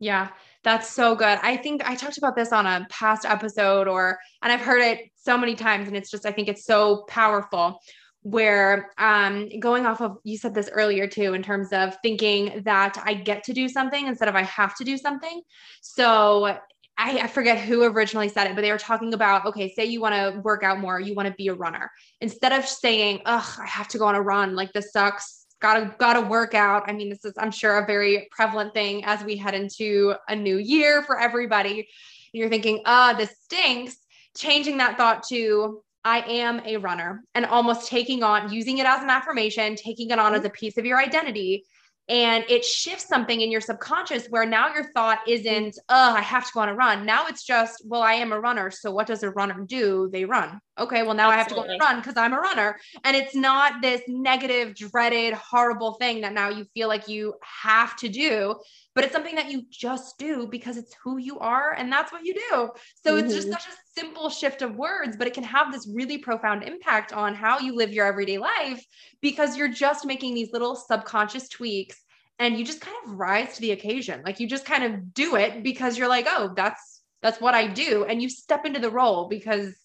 Yeah. 0.00 0.30
That's 0.62 0.90
so 0.90 1.14
good. 1.14 1.38
I 1.42 1.56
think 1.56 1.88
I 1.88 1.94
talked 1.94 2.18
about 2.18 2.36
this 2.36 2.52
on 2.52 2.66
a 2.66 2.86
past 2.90 3.24
episode 3.24 3.88
or 3.88 4.18
and 4.42 4.52
I've 4.52 4.60
heard 4.60 4.82
it 4.82 5.10
so 5.16 5.38
many 5.38 5.54
times 5.54 5.88
and 5.88 5.96
it's 5.96 6.10
just 6.10 6.26
I 6.26 6.32
think 6.32 6.48
it's 6.48 6.64
so 6.64 7.04
powerful 7.08 7.80
where 8.22 8.90
um 8.98 9.48
going 9.60 9.86
off 9.86 10.02
of 10.02 10.18
you 10.22 10.36
said 10.36 10.54
this 10.54 10.68
earlier 10.70 11.06
too 11.06 11.32
in 11.32 11.42
terms 11.42 11.72
of 11.72 11.96
thinking 12.02 12.62
that 12.64 13.02
I 13.02 13.14
get 13.14 13.44
to 13.44 13.54
do 13.54 13.68
something 13.68 14.06
instead 14.06 14.28
of 14.28 14.34
I 14.34 14.42
have 14.42 14.76
to 14.76 14.84
do 14.84 14.98
something. 14.98 15.40
So 15.80 16.58
I, 17.02 17.28
forget 17.28 17.58
who 17.58 17.82
originally 17.84 18.28
said 18.28 18.46
it, 18.46 18.54
but 18.54 18.60
they 18.60 18.70
were 18.70 18.76
talking 18.76 19.14
about 19.14 19.46
okay, 19.46 19.72
say 19.72 19.86
you 19.86 20.02
want 20.02 20.14
to 20.14 20.40
work 20.40 20.62
out 20.62 20.80
more, 20.80 21.00
you 21.00 21.14
want 21.14 21.28
to 21.28 21.34
be 21.34 21.48
a 21.48 21.54
runner. 21.54 21.90
Instead 22.20 22.52
of 22.52 22.66
saying, 22.66 23.22
ugh, 23.24 23.58
I 23.58 23.66
have 23.66 23.88
to 23.88 23.98
go 23.98 24.04
on 24.04 24.14
a 24.14 24.20
run, 24.20 24.54
like 24.54 24.74
this 24.74 24.92
sucks, 24.92 25.39
gotta 25.60 25.94
gotta 25.98 26.20
work 26.20 26.54
out. 26.54 26.84
I 26.86 26.92
mean 26.92 27.08
this 27.08 27.24
is 27.24 27.34
i'm 27.38 27.50
sure 27.50 27.78
a 27.78 27.86
very 27.86 28.28
prevalent 28.30 28.74
thing 28.74 29.04
as 29.04 29.22
we 29.22 29.36
head 29.36 29.54
into 29.54 30.14
a 30.28 30.36
new 30.36 30.56
year 30.56 31.02
for 31.02 31.18
everybody. 31.18 31.88
You're 32.32 32.48
thinking 32.48 32.82
ah 32.86 33.14
this 33.16 33.34
stinks. 33.42 33.96
Changing 34.36 34.78
that 34.78 34.96
thought 34.96 35.24
to 35.28 35.82
i 36.04 36.20
am 36.20 36.62
a 36.64 36.76
runner 36.76 37.24
and 37.34 37.44
almost 37.44 37.88
taking 37.88 38.22
on 38.22 38.52
using 38.52 38.78
it 38.78 38.86
as 38.86 39.02
an 39.02 39.10
affirmation 39.10 39.74
taking 39.76 40.10
it 40.10 40.18
on 40.18 40.34
as 40.34 40.44
a 40.44 40.50
piece 40.50 40.78
of 40.78 40.86
your 40.86 40.98
identity 40.98 41.64
and 42.10 42.44
it 42.48 42.64
shifts 42.64 43.06
something 43.06 43.40
in 43.40 43.52
your 43.52 43.60
subconscious 43.60 44.26
where 44.30 44.44
now 44.44 44.74
your 44.74 44.90
thought 44.92 45.20
isn't 45.28 45.78
oh 45.88 46.14
i 46.14 46.20
have 46.20 46.44
to 46.44 46.52
go 46.52 46.60
on 46.60 46.68
a 46.68 46.74
run 46.74 47.06
now 47.06 47.26
it's 47.26 47.44
just 47.44 47.82
well 47.86 48.02
i 48.02 48.12
am 48.12 48.32
a 48.32 48.40
runner 48.40 48.70
so 48.70 48.90
what 48.90 49.06
does 49.06 49.22
a 49.22 49.30
runner 49.30 49.64
do 49.66 50.10
they 50.12 50.24
run 50.24 50.60
okay 50.78 51.02
well 51.02 51.14
now 51.14 51.30
Absolutely. 51.30 51.34
i 51.34 51.38
have 51.38 51.48
to 51.48 51.54
go 51.54 51.60
on 51.60 51.70
a 51.70 51.78
run 51.78 52.00
because 52.00 52.16
i'm 52.16 52.32
a 52.32 52.40
runner 52.40 52.76
and 53.04 53.16
it's 53.16 53.34
not 53.34 53.80
this 53.80 54.02
negative 54.08 54.74
dreaded 54.74 55.32
horrible 55.34 55.94
thing 55.94 56.20
that 56.20 56.32
now 56.32 56.48
you 56.48 56.66
feel 56.74 56.88
like 56.88 57.08
you 57.08 57.34
have 57.62 57.96
to 57.96 58.08
do 58.08 58.56
but 58.94 59.04
it's 59.04 59.12
something 59.12 59.36
that 59.36 59.50
you 59.50 59.62
just 59.70 60.18
do 60.18 60.48
because 60.48 60.76
it's 60.76 60.94
who 61.02 61.18
you 61.18 61.38
are 61.38 61.74
and 61.74 61.92
that's 61.92 62.10
what 62.10 62.24
you 62.24 62.34
do 62.34 62.70
so 63.04 63.14
mm-hmm. 63.14 63.24
it's 63.24 63.34
just 63.34 63.46
mm-hmm. 63.46 63.52
such 63.52 63.68
a 63.68 64.00
simple 64.00 64.28
shift 64.28 64.62
of 64.62 64.76
words 64.76 65.16
but 65.16 65.26
it 65.26 65.34
can 65.34 65.44
have 65.44 65.72
this 65.72 65.88
really 65.94 66.18
profound 66.18 66.64
impact 66.64 67.12
on 67.12 67.34
how 67.34 67.58
you 67.58 67.74
live 67.74 67.92
your 67.92 68.06
everyday 68.06 68.38
life 68.38 68.84
because 69.20 69.56
you're 69.56 69.68
just 69.68 70.06
making 70.06 70.34
these 70.34 70.52
little 70.52 70.74
subconscious 70.74 71.48
tweaks 71.48 71.99
and 72.40 72.58
you 72.58 72.64
just 72.64 72.80
kind 72.80 72.96
of 73.04 73.12
rise 73.12 73.54
to 73.54 73.60
the 73.60 73.70
occasion. 73.70 74.22
Like 74.24 74.40
you 74.40 74.48
just 74.48 74.64
kind 74.64 74.82
of 74.82 75.14
do 75.14 75.36
it 75.36 75.62
because 75.62 75.96
you're 75.96 76.08
like 76.08 76.26
oh 76.28 76.52
that's 76.56 77.02
that's 77.22 77.40
what 77.40 77.54
i 77.54 77.68
do. 77.68 78.04
And 78.04 78.20
you 78.20 78.28
step 78.28 78.66
into 78.66 78.80
the 78.80 78.90
role 78.90 79.28
because 79.28 79.76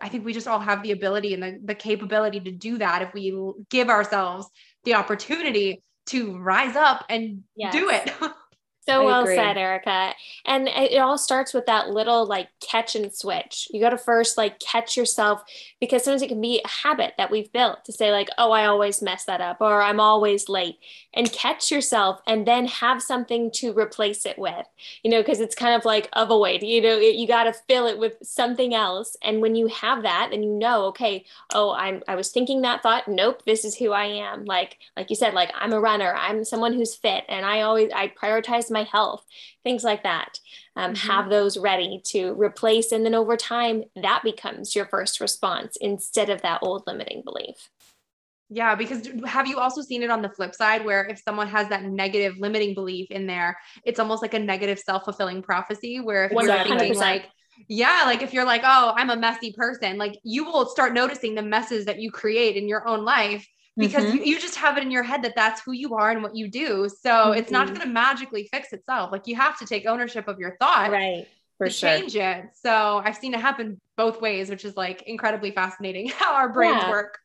i 0.00 0.08
think 0.08 0.24
we 0.24 0.32
just 0.32 0.48
all 0.48 0.58
have 0.58 0.82
the 0.82 0.92
ability 0.92 1.34
and 1.34 1.42
the, 1.42 1.60
the 1.62 1.74
capability 1.74 2.40
to 2.40 2.50
do 2.50 2.78
that 2.78 3.02
if 3.02 3.14
we 3.14 3.38
give 3.68 3.88
ourselves 3.88 4.48
the 4.84 4.94
opportunity 4.94 5.82
to 6.06 6.38
rise 6.38 6.74
up 6.74 7.04
and 7.08 7.44
yes. 7.54 7.72
do 7.72 7.90
it 7.90 8.12
So 8.86 9.04
well 9.04 9.26
said, 9.26 9.58
Erica. 9.58 10.14
And 10.46 10.66
it 10.66 10.98
all 10.98 11.18
starts 11.18 11.52
with 11.52 11.66
that 11.66 11.90
little 11.90 12.26
like 12.26 12.48
catch 12.60 12.96
and 12.96 13.14
switch. 13.14 13.68
You 13.70 13.80
got 13.80 13.90
to 13.90 13.98
first 13.98 14.38
like 14.38 14.58
catch 14.58 14.96
yourself 14.96 15.42
because 15.80 16.02
sometimes 16.02 16.22
it 16.22 16.28
can 16.28 16.40
be 16.40 16.62
a 16.64 16.68
habit 16.68 17.14
that 17.18 17.30
we've 17.30 17.52
built 17.52 17.84
to 17.84 17.92
say, 17.92 18.10
like, 18.10 18.28
oh, 18.38 18.52
I 18.52 18.66
always 18.66 19.02
mess 19.02 19.24
that 19.24 19.40
up 19.40 19.58
or 19.60 19.82
I'm 19.82 20.00
always 20.00 20.48
late. 20.48 20.78
And 21.12 21.30
catch 21.30 21.70
yourself 21.70 22.20
and 22.26 22.46
then 22.46 22.66
have 22.66 23.02
something 23.02 23.50
to 23.56 23.76
replace 23.76 24.24
it 24.24 24.38
with, 24.38 24.66
you 25.02 25.10
know, 25.10 25.20
because 25.20 25.40
it's 25.40 25.54
kind 25.54 25.74
of 25.74 25.84
like 25.84 26.08
of 26.14 26.30
a 26.30 26.38
weight, 26.38 26.62
you 26.62 26.80
know, 26.80 26.98
it, 26.98 27.16
you 27.16 27.26
got 27.26 27.44
to 27.44 27.52
fill 27.52 27.86
it 27.86 27.98
with 27.98 28.14
something 28.22 28.74
else. 28.74 29.16
And 29.22 29.42
when 29.42 29.56
you 29.56 29.66
have 29.66 30.02
that, 30.04 30.28
then 30.30 30.42
you 30.42 30.52
know, 30.52 30.84
okay, 30.86 31.24
oh, 31.52 31.72
I'm, 31.72 32.02
I 32.08 32.14
was 32.14 32.30
thinking 32.30 32.62
that 32.62 32.82
thought. 32.82 33.08
Nope, 33.08 33.42
this 33.44 33.64
is 33.64 33.76
who 33.76 33.92
I 33.92 34.04
am. 34.04 34.44
Like, 34.46 34.78
like 34.96 35.10
you 35.10 35.16
said, 35.16 35.34
like 35.34 35.52
I'm 35.54 35.72
a 35.72 35.80
runner, 35.80 36.14
I'm 36.14 36.44
someone 36.44 36.72
who's 36.72 36.94
fit 36.94 37.24
and 37.28 37.44
I 37.44 37.60
always, 37.62 37.90
I 37.94 38.08
prioritize 38.08 38.69
my 38.70 38.84
health, 38.84 39.24
things 39.62 39.84
like 39.84 40.02
that. 40.02 40.38
Um, 40.76 40.94
mm-hmm. 40.94 41.08
Have 41.08 41.30
those 41.30 41.58
ready 41.58 42.00
to 42.06 42.32
replace. 42.40 42.92
And 42.92 43.04
then 43.04 43.14
over 43.14 43.36
time, 43.36 43.84
that 43.96 44.22
becomes 44.24 44.74
your 44.74 44.86
first 44.86 45.20
response 45.20 45.76
instead 45.80 46.30
of 46.30 46.42
that 46.42 46.60
old 46.62 46.84
limiting 46.86 47.22
belief. 47.24 47.70
Yeah, 48.52 48.74
because 48.74 49.08
have 49.26 49.46
you 49.46 49.58
also 49.58 49.80
seen 49.80 50.02
it 50.02 50.10
on 50.10 50.22
the 50.22 50.28
flip 50.28 50.56
side 50.56 50.84
where 50.84 51.04
if 51.04 51.20
someone 51.20 51.46
has 51.46 51.68
that 51.68 51.84
negative 51.84 52.36
limiting 52.38 52.74
belief 52.74 53.08
in 53.12 53.28
there, 53.28 53.56
it's 53.84 54.00
almost 54.00 54.22
like 54.22 54.34
a 54.34 54.40
negative 54.40 54.80
self-fulfilling 54.80 55.42
prophecy 55.42 56.00
where 56.00 56.24
if 56.24 56.32
100%. 56.32 56.44
you're 56.44 56.78
thinking 56.78 56.98
like, 56.98 57.28
yeah, 57.68 58.02
like 58.06 58.22
if 58.22 58.32
you're 58.32 58.44
like, 58.44 58.62
oh, 58.64 58.92
I'm 58.96 59.10
a 59.10 59.16
messy 59.16 59.52
person, 59.52 59.98
like 59.98 60.18
you 60.24 60.44
will 60.44 60.66
start 60.66 60.94
noticing 60.94 61.36
the 61.36 61.42
messes 61.42 61.84
that 61.84 62.00
you 62.00 62.10
create 62.10 62.56
in 62.56 62.66
your 62.66 62.88
own 62.88 63.04
life 63.04 63.46
because 63.76 64.04
mm-hmm. 64.04 64.18
you, 64.18 64.24
you, 64.24 64.40
just 64.40 64.56
have 64.56 64.76
it 64.76 64.82
in 64.82 64.90
your 64.90 65.02
head 65.02 65.22
that 65.22 65.34
that's 65.34 65.62
who 65.62 65.72
you 65.72 65.94
are 65.94 66.10
and 66.10 66.22
what 66.22 66.34
you 66.34 66.50
do. 66.50 66.88
So 66.88 67.10
mm-hmm. 67.10 67.38
it's 67.38 67.50
not 67.50 67.66
mm-hmm. 67.66 67.76
going 67.76 67.88
to 67.88 67.92
magically 67.92 68.48
fix 68.52 68.72
itself. 68.72 69.12
Like 69.12 69.26
you 69.26 69.36
have 69.36 69.58
to 69.58 69.66
take 69.66 69.86
ownership 69.86 70.28
of 70.28 70.38
your 70.38 70.56
thought. 70.58 70.90
Right. 70.90 71.26
For 71.58 71.66
to 71.66 71.72
sure. 71.72 71.90
change 71.90 72.16
it. 72.16 72.44
So 72.54 73.02
I've 73.04 73.16
seen 73.16 73.34
it 73.34 73.40
happen 73.40 73.78
both 73.96 74.20
ways, 74.20 74.48
which 74.48 74.64
is 74.64 74.76
like 74.76 75.02
incredibly 75.02 75.50
fascinating 75.50 76.08
how 76.18 76.34
our 76.34 76.48
brains 76.48 76.82
yeah. 76.82 76.90
work. 76.90 77.18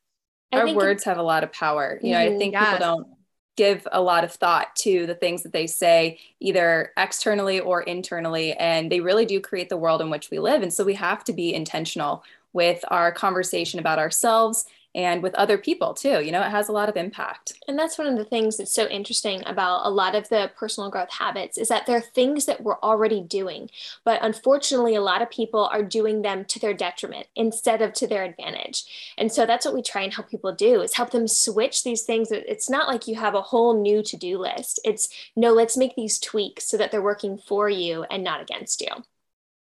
our 0.51 0.73
words 0.73 1.03
have 1.05 1.17
a 1.17 1.23
lot 1.23 1.43
of 1.43 1.53
power. 1.53 1.99
You 2.01 2.11
know, 2.11 2.19
I 2.19 2.27
mm-hmm. 2.27 2.37
think 2.37 2.53
yes. 2.53 2.65
people 2.65 2.79
don't 2.79 3.07
give 3.55 3.87
a 3.91 4.01
lot 4.01 4.23
of 4.23 4.33
thought 4.33 4.75
to 4.75 5.05
the 5.05 5.15
things 5.15 5.43
that 5.43 5.53
they 5.53 5.67
say 5.67 6.19
either 6.39 6.91
externally 6.97 7.59
or 7.59 7.81
internally 7.81 8.53
and 8.53 8.91
they 8.91 8.99
really 8.99 9.25
do 9.25 9.39
create 9.39 9.69
the 9.69 9.77
world 9.77 10.01
in 10.01 10.09
which 10.09 10.29
we 10.29 10.39
live 10.39 10.61
and 10.61 10.73
so 10.73 10.83
we 10.83 10.93
have 10.93 11.23
to 11.23 11.33
be 11.33 11.53
intentional 11.53 12.23
with 12.51 12.83
our 12.89 13.11
conversation 13.11 13.79
about 13.79 13.99
ourselves 13.99 14.65
and 14.95 15.21
with 15.21 15.35
other 15.35 15.57
people 15.57 15.93
too. 15.93 16.23
You 16.23 16.31
know, 16.31 16.41
it 16.41 16.49
has 16.49 16.69
a 16.69 16.71
lot 16.71 16.89
of 16.89 16.95
impact. 16.95 17.53
And 17.67 17.77
that's 17.77 17.97
one 17.97 18.07
of 18.07 18.17
the 18.17 18.25
things 18.25 18.57
that's 18.57 18.73
so 18.73 18.87
interesting 18.87 19.43
about 19.45 19.85
a 19.85 19.89
lot 19.89 20.15
of 20.15 20.29
the 20.29 20.49
personal 20.57 20.89
growth 20.89 21.11
habits 21.11 21.57
is 21.57 21.67
that 21.67 21.85
they're 21.85 22.01
things 22.01 22.45
that 22.45 22.63
we're 22.63 22.79
already 22.79 23.21
doing. 23.21 23.69
But 24.05 24.23
unfortunately, 24.23 24.95
a 24.95 25.01
lot 25.01 25.21
of 25.21 25.29
people 25.29 25.65
are 25.65 25.83
doing 25.83 26.21
them 26.21 26.45
to 26.45 26.59
their 26.59 26.73
detriment 26.73 27.27
instead 27.35 27.81
of 27.81 27.93
to 27.93 28.07
their 28.07 28.23
advantage. 28.23 29.13
And 29.17 29.31
so 29.31 29.45
that's 29.45 29.65
what 29.65 29.75
we 29.75 29.81
try 29.81 30.01
and 30.01 30.13
help 30.13 30.29
people 30.29 30.53
do 30.53 30.81
is 30.81 30.95
help 30.95 31.11
them 31.11 31.27
switch 31.27 31.83
these 31.83 32.03
things. 32.03 32.31
It's 32.31 32.69
not 32.69 32.87
like 32.87 33.07
you 33.07 33.15
have 33.15 33.35
a 33.35 33.41
whole 33.41 33.79
new 33.79 34.01
to-do 34.01 34.37
list. 34.37 34.79
It's 34.85 35.09
no, 35.35 35.51
let's 35.51 35.75
make 35.75 35.95
these 35.95 36.17
tweaks 36.19 36.69
so 36.69 36.77
that 36.77 36.91
they're 36.91 37.01
working 37.01 37.37
for 37.37 37.69
you 37.69 38.03
and 38.03 38.23
not 38.23 38.41
against 38.41 38.79
you. 38.79 38.87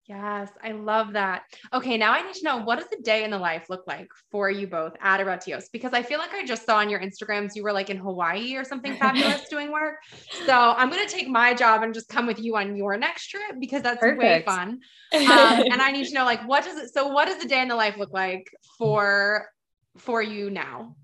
Yes, 0.05 0.49
I 0.61 0.73
love 0.73 1.13
that. 1.13 1.43
Okay, 1.71 1.97
now 1.97 2.11
I 2.11 2.21
need 2.21 2.35
to 2.35 2.43
know 2.43 2.57
what 2.57 2.77
does 2.77 2.89
a 2.91 3.01
day 3.01 3.23
in 3.23 3.31
the 3.31 3.37
life 3.37 3.69
look 3.69 3.87
like 3.87 4.09
for 4.31 4.49
you 4.49 4.67
both 4.67 4.93
at 5.01 5.21
Aretios? 5.21 5.65
Because 5.71 5.93
I 5.93 6.03
feel 6.03 6.19
like 6.19 6.33
I 6.33 6.45
just 6.45 6.65
saw 6.65 6.77
on 6.77 6.89
your 6.89 6.99
Instagrams 6.99 7.55
you 7.55 7.63
were 7.63 7.71
like 7.71 7.89
in 7.89 7.95
Hawaii 7.95 8.55
or 8.57 8.65
something 8.65 8.93
fabulous 8.95 9.41
doing 9.49 9.71
work. 9.71 9.95
So 10.45 10.53
I'm 10.53 10.89
gonna 10.89 11.07
take 11.07 11.29
my 11.29 11.53
job 11.53 11.83
and 11.83 11.93
just 11.93 12.09
come 12.09 12.27
with 12.27 12.39
you 12.39 12.57
on 12.57 12.75
your 12.75 12.97
next 12.97 13.27
trip 13.27 13.55
because 13.61 13.81
that's 13.81 14.01
Perfect. 14.01 14.19
way 14.19 14.43
fun. 14.45 14.79
Um, 15.13 15.61
and 15.71 15.81
I 15.81 15.91
need 15.91 16.07
to 16.07 16.13
know 16.13 16.25
like 16.25 16.45
what 16.45 16.65
does 16.65 16.77
it 16.77 16.93
so 16.93 17.07
what 17.07 17.29
does 17.29 17.41
a 17.41 17.47
day 17.47 17.61
in 17.61 17.69
the 17.69 17.75
life 17.75 17.95
look 17.97 18.11
like 18.11 18.51
for 18.77 19.47
for 19.97 20.21
you 20.21 20.49
now? 20.49 20.97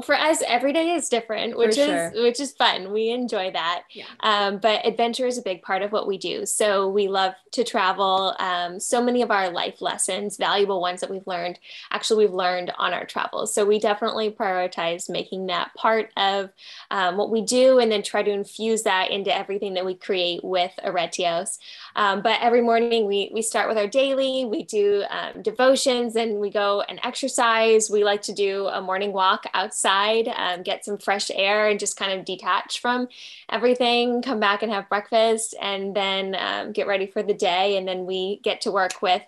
Well, 0.00 0.06
for 0.06 0.14
us, 0.14 0.42
every 0.46 0.72
day 0.72 0.92
is 0.92 1.10
different, 1.10 1.58
which 1.58 1.76
is 1.76 2.12
which 2.14 2.40
is 2.40 2.52
fun. 2.52 2.90
We 2.90 3.10
enjoy 3.10 3.50
that. 3.50 3.82
Yeah. 3.92 4.06
Um, 4.20 4.56
but 4.56 4.86
adventure 4.86 5.26
is 5.26 5.36
a 5.36 5.42
big 5.42 5.60
part 5.60 5.82
of 5.82 5.92
what 5.92 6.06
we 6.06 6.16
do. 6.16 6.46
So 6.46 6.88
we 6.88 7.06
love 7.06 7.34
to 7.50 7.64
travel. 7.64 8.34
Um, 8.38 8.80
so 8.80 9.04
many 9.04 9.20
of 9.20 9.30
our 9.30 9.50
life 9.50 9.82
lessons, 9.82 10.38
valuable 10.38 10.80
ones 10.80 11.02
that 11.02 11.10
we've 11.10 11.26
learned, 11.26 11.58
actually 11.90 12.24
we've 12.24 12.34
learned 12.34 12.72
on 12.78 12.94
our 12.94 13.04
travels. 13.04 13.52
So 13.52 13.66
we 13.66 13.78
definitely 13.78 14.30
prioritize 14.30 15.10
making 15.10 15.48
that 15.48 15.74
part 15.74 16.10
of 16.16 16.48
um, 16.90 17.18
what 17.18 17.30
we 17.30 17.42
do, 17.42 17.78
and 17.78 17.92
then 17.92 18.02
try 18.02 18.22
to 18.22 18.30
infuse 18.30 18.84
that 18.84 19.10
into 19.10 19.36
everything 19.36 19.74
that 19.74 19.84
we 19.84 19.94
create 19.94 20.42
with 20.42 20.72
Aretios. 20.82 21.58
Um, 21.94 22.22
but 22.22 22.40
every 22.40 22.62
morning 22.62 23.06
we 23.06 23.30
we 23.34 23.42
start 23.42 23.68
with 23.68 23.76
our 23.76 23.86
daily. 23.86 24.46
We 24.46 24.62
do 24.62 25.04
um, 25.10 25.42
devotions, 25.42 26.16
and 26.16 26.40
we 26.40 26.48
go 26.48 26.80
and 26.88 26.98
exercise. 27.02 27.90
We 27.90 28.02
like 28.02 28.22
to 28.22 28.32
do 28.32 28.66
a 28.68 28.80
morning 28.80 29.12
walk 29.12 29.44
outside 29.52 29.89
outside, 29.90 30.28
um, 30.36 30.62
get 30.62 30.84
some 30.84 30.98
fresh 30.98 31.30
air, 31.34 31.68
and 31.68 31.80
just 31.80 31.96
kind 31.96 32.18
of 32.18 32.24
detach 32.24 32.80
from 32.80 33.08
everything, 33.50 34.22
come 34.22 34.40
back 34.40 34.62
and 34.62 34.72
have 34.72 34.88
breakfast, 34.88 35.54
and 35.60 35.94
then 35.94 36.36
um, 36.38 36.72
get 36.72 36.86
ready 36.86 37.06
for 37.06 37.22
the 37.22 37.34
day. 37.34 37.76
And 37.76 37.86
then 37.86 38.06
we 38.06 38.40
get 38.42 38.60
to 38.62 38.70
work 38.70 39.02
with 39.02 39.22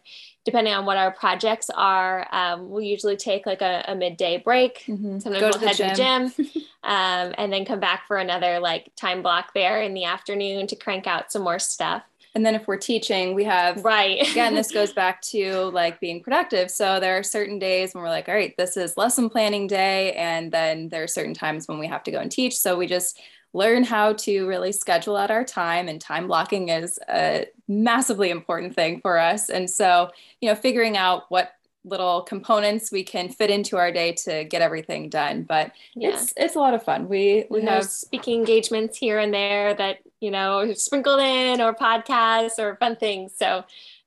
depending 0.45 0.75
on 0.75 0.85
what 0.85 0.97
our 0.97 1.13
projects 1.13 1.71
are, 1.71 2.27
um, 2.33 2.69
we 2.69 2.87
usually 2.87 3.17
take 3.17 3.47
like 3.47 3.63
a, 3.63 3.85
a 3.87 3.95
midday 3.95 4.39
break. 4.39 4.85
Mm-hmm. 4.89 5.21
Sometimes 5.21 5.41
Go 5.41 5.51
we'll 5.51 5.61
to 5.61 5.67
head 5.69 5.77
gym. 5.77 6.31
to 6.31 6.37
the 6.37 6.43
gym 6.43 6.63
um, 6.83 7.35
and 7.39 7.53
then 7.53 7.65
come 7.65 7.79
back 7.79 8.09
for 8.09 8.17
another 8.17 8.59
like 8.59 8.91
time 8.97 9.23
block 9.23 9.55
there 9.55 9.83
in 9.83 9.95
the 9.95 10.05
afternoon 10.05 10.67
to 10.67 10.75
crank 10.77 11.07
out 11.07 11.31
some 11.31 11.43
more 11.43 11.61
stuff. 11.61 12.03
And 12.35 12.47
then 12.47 12.55
if 12.55 12.67
we're 12.67 12.79
teaching, 12.79 13.35
we 13.35 13.45
have 13.45 13.85
right. 13.85 14.27
again, 14.31 14.55
this 14.55 14.71
goes 14.71 14.93
back 14.95 15.21
to 15.23 15.65
like 15.67 16.01
being 16.01 16.23
productive. 16.23 16.71
So 16.71 16.99
there 16.99 17.19
are 17.19 17.23
certain 17.23 17.59
days 17.59 17.95
when 17.95 18.03
we're 18.03 18.11
like, 18.11 18.29
all 18.29 18.35
right, 18.35 18.57
this 18.57 18.77
is 18.77 18.97
lesson 18.97 19.29
planning 19.29 19.67
day. 19.67 20.13
And 20.15 20.51
then 20.51 20.89
there 20.89 21.03
are 21.03 21.09
certain 21.09 21.35
times 21.35 21.69
when 21.69 21.79
we 21.79 21.87
have 21.87 22.03
to 22.05 22.11
go 22.11 22.19
and 22.19 22.31
teach. 22.31 22.57
So 22.57 22.77
we 22.77 22.87
just 22.87 23.21
learn 23.55 23.85
how 23.85 24.15
to 24.15 24.47
really 24.49 24.73
schedule 24.73 25.17
out 25.17 25.31
our 25.31 25.45
time 25.45 25.89
and 25.89 26.01
time 26.01 26.27
blocking 26.27 26.71
is 26.71 26.99
a 27.09 27.47
massively 27.69 28.31
important 28.31 28.75
thing 28.75 29.01
for 29.01 29.19
us. 29.19 29.51
And 29.51 29.69
so, 29.69 30.11
you 30.41 30.49
know, 30.49 30.55
figuring 30.55 30.97
out 30.97 31.25
what 31.29 31.53
little 31.85 32.23
components 32.23 32.93
we 32.93 33.03
can 33.03 33.29
fit 33.29 33.51
into 33.51 33.77
our 33.77 33.91
day 33.91 34.13
to 34.13 34.45
get 34.45 34.63
everything 34.63 35.09
done 35.09 35.43
but 35.43 35.73
yeah. 35.97 36.11
it's 36.11 36.33
it's 36.37 36.55
a 36.55 36.59
lot 36.59 36.75
of 36.75 36.83
fun 36.85 37.09
we 37.09 37.45
we 37.51 37.61
have 37.63 37.85
speaking 37.85 38.39
engagements 38.39 38.97
here 38.97 39.19
and 39.19 39.35
there 39.35 39.75
that 39.75 39.99
you 40.23 40.31
know 40.31 40.73
sprinkled 40.75 41.21
in 41.21 41.61
or 41.61 41.75
podcasts 41.75 42.59
or 42.59 42.77
fun 42.77 42.97
things. 42.97 43.35
So 43.37 43.65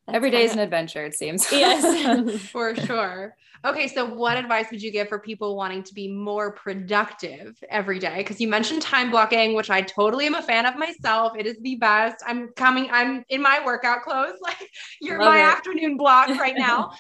every 0.08 0.32
day 0.32 0.44
is 0.44 0.54
an 0.54 0.60
adventure 0.60 1.04
it 1.06 1.14
seems. 1.14 1.46
Yes. 1.52 2.42
For 2.52 2.76
sure. 2.76 3.36
Okay 3.66 3.88
so 3.88 4.06
what 4.06 4.38
advice 4.38 4.68
would 4.72 4.82
you 4.82 4.92
give 4.92 5.10
for 5.10 5.18
people 5.20 5.56
wanting 5.56 5.82
to 5.84 5.94
be 5.94 6.08
more 6.08 6.52
productive 6.52 7.58
every 7.70 8.00
day? 8.00 8.18
Because 8.18 8.40
you 8.40 8.48
mentioned 8.48 8.82
time 8.82 9.10
blocking 9.12 9.56
which 9.56 9.70
i 9.70 9.82
totally 9.82 10.26
am 10.28 10.36
a 10.36 10.42
fan 10.42 10.66
of 10.66 10.76
myself. 10.78 11.34
It 11.38 11.46
is 11.46 11.58
the 11.62 11.76
best. 11.76 12.24
I'm 12.26 12.50
coming 12.56 12.88
i'm 12.92 13.24
in 13.30 13.42
my 13.42 13.62
workout 13.66 14.04
clothes. 14.04 14.38
Like 14.42 14.70
you're 15.02 15.20
Love 15.20 15.34
my 15.34 15.40
it. 15.40 15.44
afternoon 15.44 15.98
block 15.98 16.30
right 16.30 16.56
now. 16.58 16.92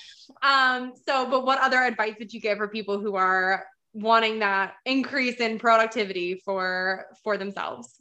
Um, 0.41 0.93
so, 1.07 1.29
but 1.29 1.45
what 1.45 1.59
other 1.59 1.77
advice 1.83 2.15
would 2.19 2.33
you 2.33 2.41
give 2.41 2.57
for 2.57 2.67
people 2.67 2.99
who 2.99 3.15
are 3.15 3.65
wanting 3.93 4.39
that 4.39 4.73
increase 4.85 5.37
in 5.39 5.57
productivity 5.59 6.41
for 6.43 7.05
for 7.23 7.37
themselves? 7.37 7.94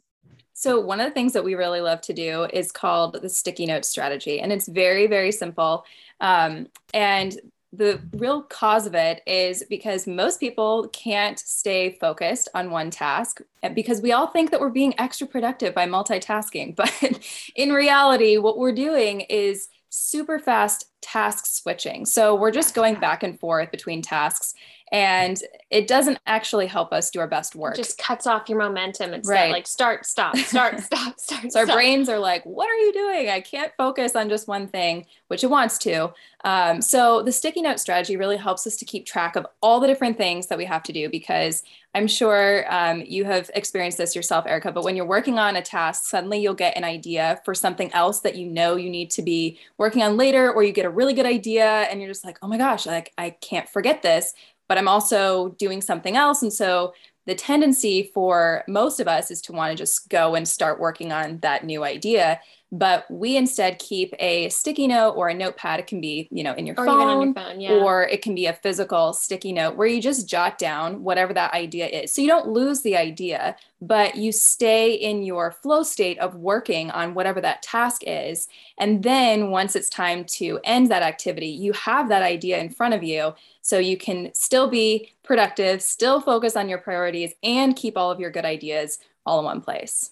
So, 0.57 0.79
one 0.79 1.01
of 1.01 1.05
the 1.05 1.13
things 1.13 1.33
that 1.33 1.43
we 1.43 1.53
really 1.53 1.81
love 1.81 1.99
to 2.01 2.13
do 2.13 2.45
is 2.45 2.71
called 2.71 3.21
the 3.21 3.27
sticky 3.27 3.65
note 3.65 3.83
strategy, 3.83 4.39
and 4.39 4.53
it's 4.53 4.69
very, 4.69 5.05
very 5.05 5.33
simple. 5.33 5.83
Um, 6.21 6.67
and 6.93 7.37
the 7.73 7.99
real 8.13 8.41
cause 8.41 8.87
of 8.87 8.95
it 8.95 9.21
is 9.27 9.65
because 9.69 10.07
most 10.07 10.39
people 10.39 10.87
can't 10.93 11.37
stay 11.37 11.97
focused 11.99 12.47
on 12.53 12.71
one 12.71 12.89
task 12.89 13.41
because 13.73 14.01
we 14.01 14.13
all 14.13 14.27
think 14.27 14.49
that 14.51 14.61
we're 14.61 14.69
being 14.69 14.97
extra 14.97 15.27
productive 15.27 15.75
by 15.75 15.85
multitasking. 15.85 16.73
But 16.77 17.19
in 17.55 17.73
reality, 17.73 18.37
what 18.37 18.57
we're 18.57 18.71
doing 18.71 19.21
is 19.21 19.67
super 19.89 20.39
fast 20.39 20.85
task 21.05 21.45
switching. 21.45 22.05
So 22.05 22.35
we're 22.35 22.51
just 22.51 22.73
going 22.73 22.95
back 22.95 23.21
and 23.21 23.39
forth 23.39 23.69
between 23.71 24.01
tasks 24.01 24.55
and 24.91 25.41
it 25.71 25.87
doesn't 25.87 26.19
actually 26.27 26.67
help 26.67 26.93
us 26.93 27.09
do 27.09 27.19
our 27.19 27.27
best 27.27 27.55
work. 27.55 27.73
It 27.73 27.77
just 27.77 27.97
cuts 27.97 28.27
off 28.27 28.47
your 28.47 28.59
momentum 28.59 29.13
and 29.13 29.25
right. 29.25 29.51
like 29.51 29.65
start, 29.65 30.05
stop, 30.05 30.37
start, 30.37 30.79
stop, 30.83 31.19
start. 31.19 31.41
so 31.43 31.49
stop. 31.49 31.69
our 31.69 31.75
brains 31.75 32.07
are 32.07 32.19
like, 32.19 32.45
what 32.45 32.69
are 32.69 32.77
you 32.77 32.93
doing? 32.93 33.29
I 33.29 33.41
can't 33.41 33.71
focus 33.77 34.15
on 34.15 34.29
just 34.29 34.47
one 34.47 34.67
thing, 34.67 35.07
which 35.27 35.43
it 35.43 35.49
wants 35.49 35.79
to. 35.79 36.13
Um, 36.43 36.81
so 36.81 37.23
the 37.23 37.31
sticky 37.31 37.63
note 37.63 37.79
strategy 37.79 38.15
really 38.15 38.37
helps 38.37 38.67
us 38.67 38.77
to 38.77 38.85
keep 38.85 39.07
track 39.07 39.35
of 39.35 39.47
all 39.61 39.79
the 39.79 39.87
different 39.87 40.17
things 40.17 40.47
that 40.47 40.57
we 40.57 40.65
have 40.65 40.83
to 40.83 40.93
do 40.93 41.09
because 41.09 41.63
I'm 41.95 42.07
sure 42.07 42.65
um, 42.71 43.01
you 43.07 43.23
have 43.23 43.49
experienced 43.55 43.97
this 43.97 44.15
yourself, 44.15 44.45
Erica, 44.45 44.71
but 44.71 44.83
when 44.83 44.97
you're 44.97 45.05
working 45.05 45.39
on 45.39 45.55
a 45.55 45.61
task, 45.61 46.03
suddenly 46.03 46.39
you'll 46.39 46.53
get 46.53 46.75
an 46.77 46.83
idea 46.83 47.41
for 47.45 47.55
something 47.55 47.91
else 47.93 48.19
that 48.19 48.35
you 48.35 48.47
know 48.47 48.75
you 48.75 48.89
need 48.89 49.09
to 49.11 49.21
be 49.21 49.57
working 49.77 50.03
on 50.03 50.17
later, 50.17 50.51
or 50.51 50.61
you 50.61 50.73
get 50.73 50.85
a 50.85 50.89
really 50.95 51.13
good 51.13 51.25
idea 51.25 51.65
and 51.65 51.99
you're 51.99 52.09
just 52.09 52.25
like, 52.25 52.39
oh 52.41 52.47
my 52.47 52.57
gosh, 52.57 52.85
like 52.85 53.13
I 53.17 53.29
can't 53.29 53.69
forget 53.69 54.01
this 54.01 54.33
but 54.67 54.77
I'm 54.77 54.87
also 54.87 55.49
doing 55.57 55.81
something 55.81 56.15
else. 56.15 56.41
And 56.41 56.51
so 56.51 56.93
the 57.25 57.35
tendency 57.35 58.11
for 58.13 58.63
most 58.67 58.99
of 58.99 59.07
us 59.07 59.31
is 59.31 59.41
to 59.43 59.51
want 59.51 59.71
to 59.71 59.77
just 59.77 60.09
go 60.09 60.35
and 60.35 60.47
start 60.47 60.79
working 60.79 61.11
on 61.11 61.39
that 61.39 61.63
new 61.63 61.83
idea 61.83 62.39
but 62.77 63.09
we 63.09 63.37
instead 63.37 63.79
keep 63.79 64.13
a 64.19 64.49
sticky 64.49 64.87
note 64.87 65.11
or 65.11 65.29
a 65.29 65.33
notepad. 65.33 65.79
It 65.79 65.87
can 65.87 66.01
be 66.01 66.27
you 66.29 66.43
know 66.43 66.53
in 66.53 66.65
your, 66.65 66.75
or 66.77 66.85
phone, 66.85 67.21
your 67.21 67.33
phone 67.33 67.61
yeah. 67.61 67.71
or 67.71 68.03
it 68.03 68.21
can 68.21 68.35
be 68.35 68.47
a 68.47 68.53
physical 68.53 69.13
sticky 69.13 69.53
note 69.53 69.77
where 69.77 69.87
you 69.87 70.01
just 70.01 70.27
jot 70.27 70.57
down 70.57 71.03
whatever 71.03 71.33
that 71.33 71.53
idea 71.53 71.87
is. 71.87 72.13
So 72.13 72.21
you 72.21 72.27
don't 72.27 72.49
lose 72.49 72.81
the 72.81 72.97
idea 72.97 73.55
but 73.81 74.15
you 74.15 74.31
stay 74.31 74.93
in 74.93 75.21
your 75.21 75.51
flow 75.51 75.83
state 75.83 76.17
of 76.19 76.33
working 76.35 76.89
on 76.91 77.13
whatever 77.13 77.39
that 77.41 77.61
task 77.61 78.01
is. 78.07 78.47
And 78.79 79.03
then 79.03 79.51
once 79.51 79.75
it's 79.75 79.89
time 79.89 80.23
to 80.25 80.59
end 80.63 80.89
that 80.89 81.03
activity 81.03 81.47
you 81.47 81.71
have 81.73 82.09
that 82.09 82.23
idea 82.23 82.59
in 82.59 82.69
front 82.69 82.93
of 82.93 83.03
you. 83.03 83.33
So 83.61 83.79
you 83.79 83.97
can 83.97 84.31
still 84.33 84.69
be 84.69 85.13
productive 85.23 85.81
still 85.81 86.19
focus 86.19 86.55
on 86.55 86.67
your 86.67 86.79
priorities 86.79 87.33
and 87.41 87.75
keep 87.75 87.97
all 87.97 88.11
of 88.11 88.19
your 88.19 88.31
good 88.31 88.45
ideas 88.45 88.99
all 89.25 89.39
in 89.39 89.45
one 89.45 89.61
place 89.61 90.11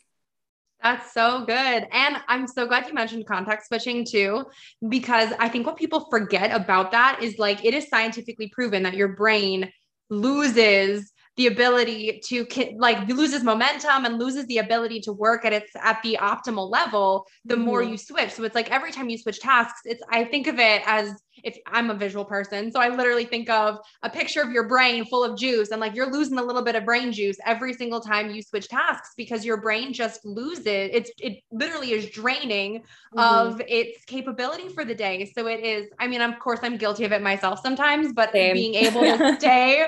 that's 0.83 1.13
so 1.13 1.45
good. 1.45 1.87
And 1.91 2.17
I'm 2.27 2.45
so 2.45 2.67
glad 2.67 2.87
you 2.87 2.93
mentioned 2.93 3.25
context 3.25 3.69
switching 3.69 4.05
too, 4.05 4.45
because 4.89 5.31
I 5.39 5.47
think 5.47 5.65
what 5.65 5.77
people 5.77 6.07
forget 6.11 6.53
about 6.53 6.91
that 6.91 7.19
is 7.21 7.39
like 7.39 7.63
it 7.63 7.73
is 7.73 7.87
scientifically 7.87 8.49
proven 8.49 8.83
that 8.83 8.93
your 8.93 9.09
brain 9.09 9.71
loses 10.09 11.11
the 11.35 11.47
ability 11.47 12.21
to 12.25 12.45
like 12.77 13.07
loses 13.07 13.43
momentum 13.43 14.05
and 14.05 14.19
loses 14.19 14.45
the 14.45 14.59
ability 14.59 14.99
to 14.99 15.11
work 15.11 15.45
at 15.45 15.53
its 15.53 15.71
at 15.81 15.99
the 16.03 16.17
optimal 16.21 16.69
level 16.69 17.25
the 17.45 17.55
mm-hmm. 17.55 17.65
more 17.65 17.81
you 17.81 17.97
switch 17.97 18.29
so 18.29 18.43
it's 18.43 18.53
like 18.53 18.69
every 18.69 18.91
time 18.91 19.09
you 19.09 19.17
switch 19.17 19.39
tasks 19.39 19.81
it's 19.85 20.03
i 20.11 20.23
think 20.23 20.45
of 20.45 20.59
it 20.59 20.83
as 20.85 21.11
if 21.43 21.57
I'm 21.67 21.89
a 21.89 21.93
visual 21.93 22.25
person. 22.25 22.71
So 22.71 22.79
I 22.79 22.89
literally 22.89 23.25
think 23.25 23.49
of 23.49 23.79
a 24.01 24.09
picture 24.09 24.41
of 24.41 24.51
your 24.51 24.67
brain 24.67 25.05
full 25.05 25.23
of 25.23 25.37
juice 25.37 25.71
and 25.71 25.79
like 25.79 25.95
you're 25.95 26.11
losing 26.11 26.37
a 26.37 26.43
little 26.43 26.61
bit 26.61 26.75
of 26.75 26.85
brain 26.85 27.11
juice 27.11 27.37
every 27.45 27.73
single 27.73 27.99
time 27.99 28.31
you 28.31 28.41
switch 28.41 28.67
tasks 28.67 29.13
because 29.15 29.45
your 29.45 29.57
brain 29.57 29.93
just 29.93 30.25
loses 30.25 30.63
it's 30.65 31.11
it 31.19 31.43
literally 31.51 31.91
is 31.91 32.09
draining 32.09 32.79
mm-hmm. 32.79 33.19
of 33.19 33.61
its 33.67 34.03
capability 34.05 34.69
for 34.69 34.85
the 34.85 34.95
day. 34.95 35.31
So 35.35 35.47
it 35.47 35.63
is, 35.63 35.87
I 35.99 36.07
mean, 36.07 36.21
of 36.21 36.39
course 36.39 36.59
I'm 36.63 36.77
guilty 36.77 37.05
of 37.05 37.11
it 37.11 37.21
myself 37.21 37.59
sometimes, 37.61 38.13
but 38.13 38.31
Same. 38.31 38.53
being 38.53 38.75
able 38.75 39.01
to 39.01 39.35
stay 39.39 39.87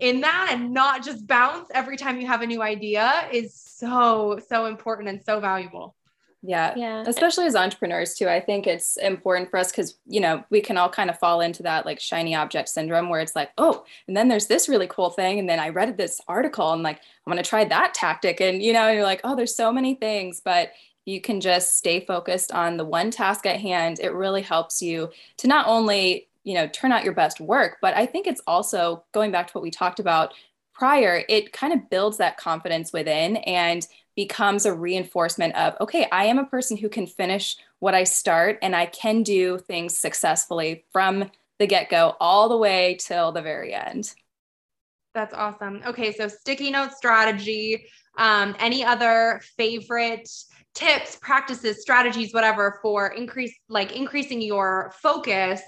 in 0.00 0.20
that 0.20 0.48
and 0.50 0.72
not 0.72 1.04
just 1.04 1.26
bounce 1.26 1.68
every 1.72 1.96
time 1.96 2.20
you 2.20 2.26
have 2.26 2.42
a 2.42 2.46
new 2.46 2.62
idea 2.62 3.28
is 3.32 3.54
so, 3.54 4.38
so 4.48 4.66
important 4.66 5.08
and 5.08 5.22
so 5.24 5.40
valuable. 5.40 5.95
Yeah. 6.46 6.74
Yeah. 6.76 7.02
Especially 7.06 7.46
as 7.46 7.56
entrepreneurs 7.56 8.14
too. 8.14 8.28
I 8.28 8.40
think 8.40 8.66
it's 8.66 8.96
important 8.96 9.50
for 9.50 9.58
us 9.58 9.72
because, 9.72 9.96
you 10.06 10.20
know, 10.20 10.44
we 10.48 10.60
can 10.60 10.76
all 10.76 10.88
kind 10.88 11.10
of 11.10 11.18
fall 11.18 11.40
into 11.40 11.62
that 11.64 11.84
like 11.84 11.98
shiny 11.98 12.34
object 12.36 12.68
syndrome 12.68 13.08
where 13.08 13.20
it's 13.20 13.34
like, 13.34 13.50
oh, 13.58 13.84
and 14.06 14.16
then 14.16 14.28
there's 14.28 14.46
this 14.46 14.68
really 14.68 14.86
cool 14.86 15.10
thing. 15.10 15.38
And 15.38 15.48
then 15.48 15.58
I 15.58 15.70
read 15.70 15.96
this 15.96 16.20
article 16.28 16.72
and 16.72 16.82
like, 16.82 17.00
I'm 17.26 17.32
going 17.32 17.42
to 17.42 17.48
try 17.48 17.64
that 17.64 17.94
tactic. 17.94 18.40
And, 18.40 18.62
you 18.62 18.72
know, 18.72 18.88
you're 18.90 19.02
like, 19.02 19.20
oh, 19.24 19.34
there's 19.34 19.56
so 19.56 19.72
many 19.72 19.94
things. 19.94 20.40
But 20.44 20.70
you 21.04 21.20
can 21.20 21.40
just 21.40 21.76
stay 21.76 22.00
focused 22.00 22.52
on 22.52 22.76
the 22.76 22.84
one 22.84 23.10
task 23.10 23.44
at 23.46 23.60
hand. 23.60 23.98
It 24.00 24.12
really 24.12 24.42
helps 24.42 24.80
you 24.80 25.10
to 25.38 25.48
not 25.48 25.66
only, 25.66 26.28
you 26.44 26.54
know, 26.54 26.68
turn 26.68 26.92
out 26.92 27.04
your 27.04 27.14
best 27.14 27.40
work, 27.40 27.78
but 27.82 27.96
I 27.96 28.06
think 28.06 28.26
it's 28.26 28.42
also 28.46 29.04
going 29.12 29.32
back 29.32 29.48
to 29.48 29.52
what 29.52 29.62
we 29.62 29.70
talked 29.70 30.00
about 30.00 30.32
prior, 30.74 31.24
it 31.28 31.52
kind 31.52 31.72
of 31.72 31.88
builds 31.90 32.18
that 32.18 32.36
confidence 32.36 32.92
within 32.92 33.36
and 33.38 33.86
becomes 34.16 34.64
a 34.64 34.74
reinforcement 34.74 35.54
of, 35.54 35.76
okay, 35.80 36.08
I 36.10 36.24
am 36.24 36.38
a 36.38 36.46
person 36.46 36.76
who 36.76 36.88
can 36.88 37.06
finish 37.06 37.56
what 37.78 37.94
I 37.94 38.04
start 38.04 38.58
and 38.62 38.74
I 38.74 38.86
can 38.86 39.22
do 39.22 39.58
things 39.58 39.96
successfully 39.96 40.84
from 40.90 41.30
the 41.58 41.66
get 41.66 41.90
go 41.90 42.16
all 42.18 42.48
the 42.48 42.56
way 42.56 42.96
till 42.98 43.30
the 43.32 43.42
very 43.42 43.74
end. 43.74 44.12
That's 45.14 45.34
awesome. 45.34 45.82
Okay, 45.86 46.12
so 46.12 46.28
sticky 46.28 46.70
note 46.70 46.92
strategy. 46.92 47.86
Um, 48.18 48.56
any 48.58 48.84
other 48.84 49.40
favorite 49.56 50.28
tips, 50.74 51.16
practices, 51.16 51.80
strategies, 51.80 52.34
whatever 52.34 52.78
for 52.82 53.08
increase 53.08 53.54
like 53.68 53.92
increasing 53.92 54.42
your 54.42 54.92
focus 55.02 55.62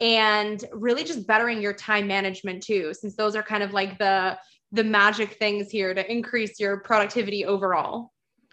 and 0.00 0.62
really 0.72 1.04
just 1.04 1.26
bettering 1.26 1.60
your 1.60 1.72
time 1.72 2.06
management 2.06 2.62
too, 2.62 2.92
since 2.92 3.16
those 3.16 3.36
are 3.36 3.42
kind 3.42 3.62
of 3.62 3.72
like 3.72 3.98
the 3.98 4.38
the 4.72 4.84
magic 4.84 5.34
things 5.34 5.70
here 5.70 5.94
to 5.94 6.10
increase 6.10 6.58
your 6.60 6.78
productivity 6.78 7.44
overall. 7.44 8.12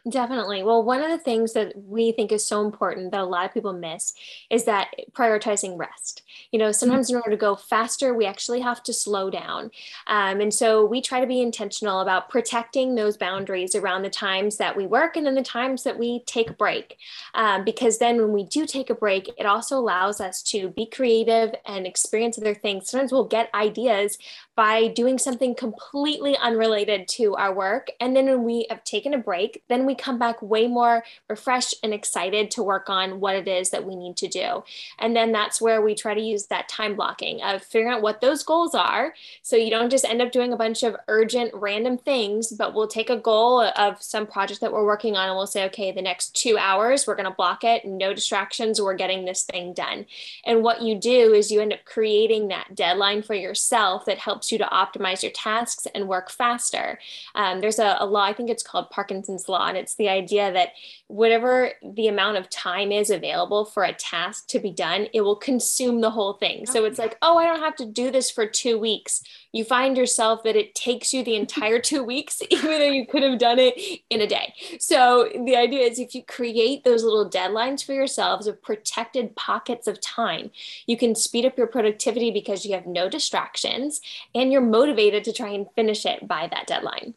Definitely. 0.09 0.63
Well, 0.63 0.83
one 0.83 1.01
of 1.01 1.09
the 1.09 1.17
things 1.17 1.53
that 1.53 1.71
we 1.77 2.11
think 2.11 2.33
is 2.33 2.45
so 2.45 2.65
important 2.65 3.11
that 3.11 3.21
a 3.21 3.25
lot 3.25 3.45
of 3.45 3.53
people 3.53 3.71
miss 3.71 4.13
is 4.49 4.65
that 4.65 4.89
prioritizing 5.13 5.77
rest. 5.77 6.23
You 6.51 6.59
know, 6.59 6.73
sometimes 6.73 7.09
in 7.09 7.15
order 7.15 7.31
to 7.31 7.37
go 7.37 7.55
faster, 7.55 8.13
we 8.13 8.25
actually 8.25 8.59
have 8.59 8.83
to 8.83 8.91
slow 8.91 9.29
down. 9.29 9.71
Um, 10.07 10.41
and 10.41 10.53
so 10.53 10.83
we 10.83 11.01
try 11.01 11.21
to 11.21 11.27
be 11.27 11.41
intentional 11.41 12.01
about 12.01 12.27
protecting 12.27 12.95
those 12.95 13.15
boundaries 13.15 13.75
around 13.75 14.01
the 14.01 14.09
times 14.09 14.57
that 14.57 14.75
we 14.75 14.85
work 14.85 15.15
and 15.15 15.25
then 15.25 15.35
the 15.35 15.41
times 15.41 15.83
that 15.83 15.97
we 15.97 16.21
take 16.25 16.49
a 16.49 16.53
break. 16.53 16.97
Um, 17.33 17.63
because 17.63 17.97
then 17.97 18.17
when 18.17 18.33
we 18.33 18.43
do 18.43 18.65
take 18.65 18.89
a 18.89 18.95
break, 18.95 19.29
it 19.37 19.45
also 19.45 19.77
allows 19.77 20.19
us 20.19 20.43
to 20.43 20.67
be 20.67 20.85
creative 20.85 21.55
and 21.65 21.87
experience 21.87 22.37
other 22.37 22.55
things. 22.55 22.89
Sometimes 22.89 23.13
we'll 23.13 23.23
get 23.23 23.49
ideas 23.55 24.17
by 24.55 24.87
doing 24.87 25.17
something 25.17 25.55
completely 25.55 26.37
unrelated 26.37 27.07
to 27.07 27.35
our 27.35 27.53
work. 27.53 27.89
And 27.99 28.15
then 28.15 28.25
when 28.25 28.43
we 28.43 28.67
have 28.69 28.83
taken 28.83 29.13
a 29.13 29.17
break, 29.17 29.63
then 29.67 29.85
we 29.85 29.95
come 29.95 30.19
back 30.19 30.41
way 30.41 30.67
more 30.67 31.03
refreshed 31.27 31.75
and 31.83 31.93
excited 31.93 32.51
to 32.51 32.63
work 32.63 32.89
on 32.89 33.19
what 33.19 33.35
it 33.35 33.47
is 33.47 33.71
that 33.71 33.85
we 33.85 33.95
need 33.95 34.15
to 34.17 34.27
do. 34.27 34.63
And 34.99 35.15
then 35.15 35.31
that's 35.31 35.59
where 35.59 35.81
we 35.81 35.95
try 35.95 36.13
to 36.13 36.21
use 36.21 36.47
that 36.47 36.69
time 36.69 36.95
blocking 36.95 37.41
of 37.41 37.63
figuring 37.63 37.93
out 37.93 38.01
what 38.01 38.21
those 38.21 38.43
goals 38.43 38.75
are. 38.75 39.13
So 39.41 39.55
you 39.55 39.71
don't 39.71 39.89
just 39.89 40.05
end 40.05 40.21
up 40.21 40.31
doing 40.31 40.53
a 40.53 40.57
bunch 40.57 40.83
of 40.83 40.95
urgent, 41.07 41.51
random 41.53 41.97
things, 41.97 42.51
but 42.51 42.73
we'll 42.73 42.87
take 42.87 43.09
a 43.09 43.17
goal 43.17 43.61
of 43.61 44.01
some 44.01 44.27
project 44.27 44.61
that 44.61 44.71
we're 44.71 44.85
working 44.85 45.15
on 45.15 45.27
and 45.27 45.35
we'll 45.35 45.47
say, 45.47 45.65
okay, 45.65 45.91
the 45.91 46.01
next 46.01 46.35
two 46.35 46.57
hours, 46.57 47.07
we're 47.07 47.15
going 47.15 47.29
to 47.29 47.35
block 47.35 47.63
it, 47.63 47.85
no 47.85 48.13
distractions, 48.13 48.79
we're 48.79 48.93
getting 48.93 49.25
this 49.25 49.43
thing 49.43 49.73
done. 49.73 50.05
And 50.45 50.63
what 50.63 50.81
you 50.81 50.95
do 50.95 51.33
is 51.33 51.51
you 51.51 51.61
end 51.61 51.73
up 51.73 51.85
creating 51.85 52.49
that 52.49 52.75
deadline 52.75 53.23
for 53.23 53.33
yourself 53.33 54.05
that 54.05 54.19
helps 54.19 54.42
helps 54.43 54.51
you 54.51 54.57
to 54.57 54.65
optimize 54.65 55.23
your 55.23 55.31
tasks 55.31 55.87
and 55.95 56.07
work 56.07 56.29
faster. 56.29 56.99
Um, 57.35 57.61
there's 57.61 57.79
a, 57.79 57.95
a 57.99 58.05
law, 58.05 58.23
I 58.23 58.33
think 58.33 58.49
it's 58.49 58.63
called 58.63 58.89
Parkinson's 58.89 59.47
Law, 59.47 59.67
and 59.67 59.77
it's 59.77 59.95
the 59.95 60.09
idea 60.09 60.51
that 60.51 60.69
whatever 61.07 61.71
the 61.83 62.07
amount 62.07 62.37
of 62.37 62.49
time 62.49 62.91
is 62.91 63.09
available 63.09 63.65
for 63.65 63.83
a 63.83 63.93
task 63.93 64.47
to 64.47 64.59
be 64.59 64.71
done, 64.71 65.07
it 65.13 65.21
will 65.21 65.35
consume 65.35 66.01
the 66.01 66.09
whole 66.09 66.33
thing. 66.33 66.65
So 66.65 66.83
it's 66.85 66.99
like, 66.99 67.17
oh, 67.21 67.37
I 67.37 67.45
don't 67.45 67.59
have 67.59 67.75
to 67.77 67.85
do 67.85 68.11
this 68.11 68.29
for 68.29 68.45
two 68.45 68.77
weeks. 68.77 69.23
You 69.51 69.63
find 69.63 69.95
yourself 69.95 70.41
that 70.43 70.55
it 70.55 70.73
takes 70.73 71.13
you 71.13 71.23
the 71.23 71.35
entire 71.35 71.79
two 71.79 72.03
weeks, 72.03 72.41
even 72.49 72.65
though 72.65 72.85
you 72.85 73.05
could 73.05 73.23
have 73.23 73.37
done 73.37 73.59
it 73.59 74.01
in 74.09 74.21
a 74.21 74.27
day. 74.27 74.53
So 74.79 75.29
the 75.45 75.55
idea 75.55 75.85
is 75.85 75.99
if 75.99 76.15
you 76.15 76.23
create 76.23 76.83
those 76.83 77.03
little 77.03 77.29
deadlines 77.29 77.85
for 77.85 77.93
yourselves 77.93 78.47
of 78.47 78.61
protected 78.61 79.35
pockets 79.35 79.87
of 79.87 80.01
time, 80.01 80.49
you 80.87 80.97
can 80.97 81.13
speed 81.13 81.45
up 81.45 81.57
your 81.57 81.67
productivity 81.67 82.31
because 82.31 82.65
you 82.65 82.73
have 82.73 82.87
no 82.87 83.07
distractions 83.07 84.01
and 84.35 84.51
you're 84.51 84.61
motivated 84.61 85.23
to 85.25 85.33
try 85.33 85.49
and 85.49 85.67
finish 85.75 86.05
it 86.05 86.27
by 86.27 86.47
that 86.47 86.67
deadline. 86.67 87.13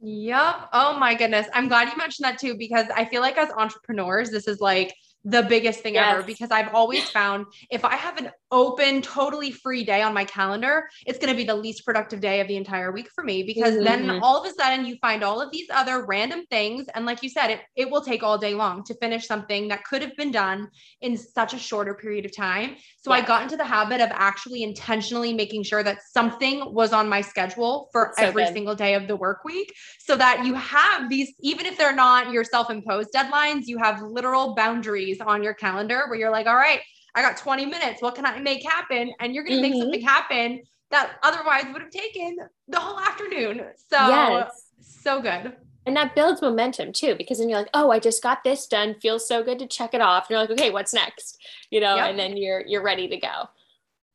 Yep. 0.00 0.68
Oh 0.72 0.98
my 0.98 1.14
goodness. 1.14 1.46
I'm 1.52 1.68
glad 1.68 1.90
you 1.90 1.96
mentioned 1.96 2.24
that 2.24 2.38
too, 2.38 2.56
because 2.56 2.86
I 2.94 3.04
feel 3.04 3.20
like 3.20 3.36
as 3.36 3.50
entrepreneurs, 3.50 4.30
this 4.30 4.46
is 4.46 4.60
like 4.60 4.94
the 5.24 5.42
biggest 5.42 5.80
thing 5.80 5.94
yes. 5.94 6.14
ever 6.14 6.22
because 6.22 6.50
I've 6.50 6.72
always 6.72 7.08
found 7.10 7.46
if 7.70 7.84
I 7.84 7.96
have 7.96 8.18
an 8.18 8.30
open, 8.50 9.02
totally 9.02 9.50
free 9.50 9.84
day 9.84 10.02
on 10.02 10.14
my 10.14 10.24
calendar, 10.24 10.88
it's 11.06 11.18
going 11.18 11.32
to 11.32 11.36
be 11.36 11.44
the 11.44 11.54
least 11.54 11.84
productive 11.84 12.20
day 12.20 12.40
of 12.40 12.48
the 12.48 12.56
entire 12.56 12.92
week 12.92 13.08
for 13.14 13.24
me 13.24 13.42
because 13.42 13.74
mm-hmm. 13.74 13.84
then 13.84 14.10
all 14.22 14.40
of 14.40 14.50
a 14.50 14.54
sudden 14.54 14.84
you 14.86 14.96
find 15.00 15.22
all 15.22 15.40
of 15.40 15.50
these 15.52 15.68
other 15.70 16.04
random 16.06 16.44
things. 16.50 16.86
And 16.94 17.04
like 17.04 17.22
you 17.22 17.28
said, 17.28 17.50
it, 17.50 17.60
it 17.76 17.90
will 17.90 18.00
take 18.00 18.22
all 18.22 18.38
day 18.38 18.54
long 18.54 18.84
to 18.84 18.94
finish 18.94 19.26
something 19.26 19.68
that 19.68 19.84
could 19.84 20.02
have 20.02 20.16
been 20.16 20.30
done 20.30 20.68
in 21.00 21.16
such 21.16 21.54
a 21.54 21.58
shorter 21.58 21.94
period 21.94 22.24
of 22.24 22.34
time. 22.34 22.76
So 22.96 23.12
yeah. 23.12 23.22
I 23.22 23.26
got 23.26 23.42
into 23.42 23.56
the 23.56 23.64
habit 23.64 24.00
of 24.00 24.10
actually 24.12 24.62
intentionally 24.62 25.32
making 25.32 25.64
sure 25.64 25.82
that 25.82 25.98
something 26.10 26.72
was 26.72 26.92
on 26.92 27.08
my 27.08 27.20
schedule 27.20 27.88
for 27.92 28.12
so 28.16 28.24
every 28.24 28.44
good. 28.44 28.54
single 28.54 28.74
day 28.74 28.94
of 28.94 29.08
the 29.08 29.16
work 29.16 29.44
week 29.44 29.72
so 29.98 30.16
that 30.16 30.44
you 30.44 30.54
have 30.54 31.08
these, 31.08 31.32
even 31.40 31.66
if 31.66 31.76
they're 31.76 31.94
not 31.94 32.32
your 32.32 32.44
self 32.44 32.70
imposed 32.70 33.10
deadlines, 33.14 33.62
you 33.66 33.78
have 33.78 34.00
literal 34.02 34.54
boundaries 34.54 35.20
on 35.20 35.42
your 35.42 35.54
calendar 35.54 36.04
where 36.08 36.18
you're 36.18 36.30
like, 36.30 36.46
all 36.46 36.56
right, 36.56 36.80
I 37.14 37.22
got 37.22 37.36
20 37.36 37.66
minutes. 37.66 38.02
What 38.02 38.14
can 38.14 38.26
I 38.26 38.38
make 38.38 38.62
happen? 38.62 39.12
And 39.20 39.34
you're 39.34 39.44
going 39.44 39.62
to 39.62 39.68
mm-hmm. 39.68 39.74
make 39.74 39.82
something 39.82 40.02
happen 40.02 40.62
that 40.90 41.18
otherwise 41.22 41.64
would 41.72 41.82
have 41.82 41.90
taken 41.90 42.38
the 42.68 42.78
whole 42.78 42.98
afternoon. 42.98 43.62
So, 43.90 44.08
yes. 44.08 44.70
so 44.80 45.20
good. 45.20 45.56
And 45.86 45.96
that 45.96 46.14
builds 46.14 46.42
momentum 46.42 46.92
too, 46.92 47.14
because 47.16 47.38
then 47.38 47.48
you're 47.48 47.58
like, 47.58 47.70
oh, 47.72 47.90
I 47.90 47.98
just 47.98 48.22
got 48.22 48.44
this 48.44 48.66
done. 48.66 48.94
Feels 49.00 49.26
so 49.26 49.42
good 49.42 49.58
to 49.58 49.66
check 49.66 49.94
it 49.94 50.02
off. 50.02 50.24
And 50.24 50.30
you're 50.30 50.40
like, 50.40 50.50
okay, 50.50 50.70
what's 50.70 50.92
next? 50.92 51.38
You 51.70 51.80
know, 51.80 51.96
yep. 51.96 52.10
and 52.10 52.18
then 52.18 52.36
you're 52.36 52.60
you're 52.66 52.82
ready 52.82 53.08
to 53.08 53.16
go. 53.16 53.48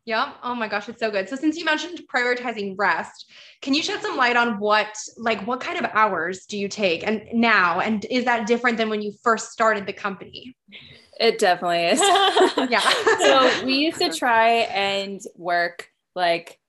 Yeah. 0.05 0.33
Oh 0.43 0.53
my 0.53 0.67
gosh, 0.67 0.89
it's 0.89 0.99
so 0.99 1.09
good. 1.09 1.29
So 1.29 1.35
since 1.35 1.57
you 1.57 1.63
mentioned 1.65 1.99
prioritizing 2.13 2.75
rest, 2.77 3.31
can 3.61 3.73
you 3.73 3.81
shed 3.81 4.01
some 4.01 4.17
light 4.17 4.35
on 4.35 4.59
what 4.59 4.95
like 5.17 5.47
what 5.47 5.61
kind 5.61 5.79
of 5.79 5.89
hours 5.93 6.45
do 6.45 6.57
you 6.57 6.67
take 6.67 7.07
and 7.07 7.23
now 7.33 7.79
and 7.79 8.05
is 8.11 8.25
that 8.25 8.45
different 8.45 8.77
than 8.77 8.89
when 8.89 9.01
you 9.01 9.13
first 9.23 9.51
started 9.51 9.87
the 9.87 9.93
company? 9.93 10.55
It 11.19 11.39
definitely 11.39 11.85
is. 11.85 11.99
yeah. 12.69 12.79
so 13.19 13.65
we 13.65 13.75
used 13.75 13.99
to 13.99 14.11
try 14.11 14.49
and 14.71 15.21
work 15.35 15.89
like 16.15 16.59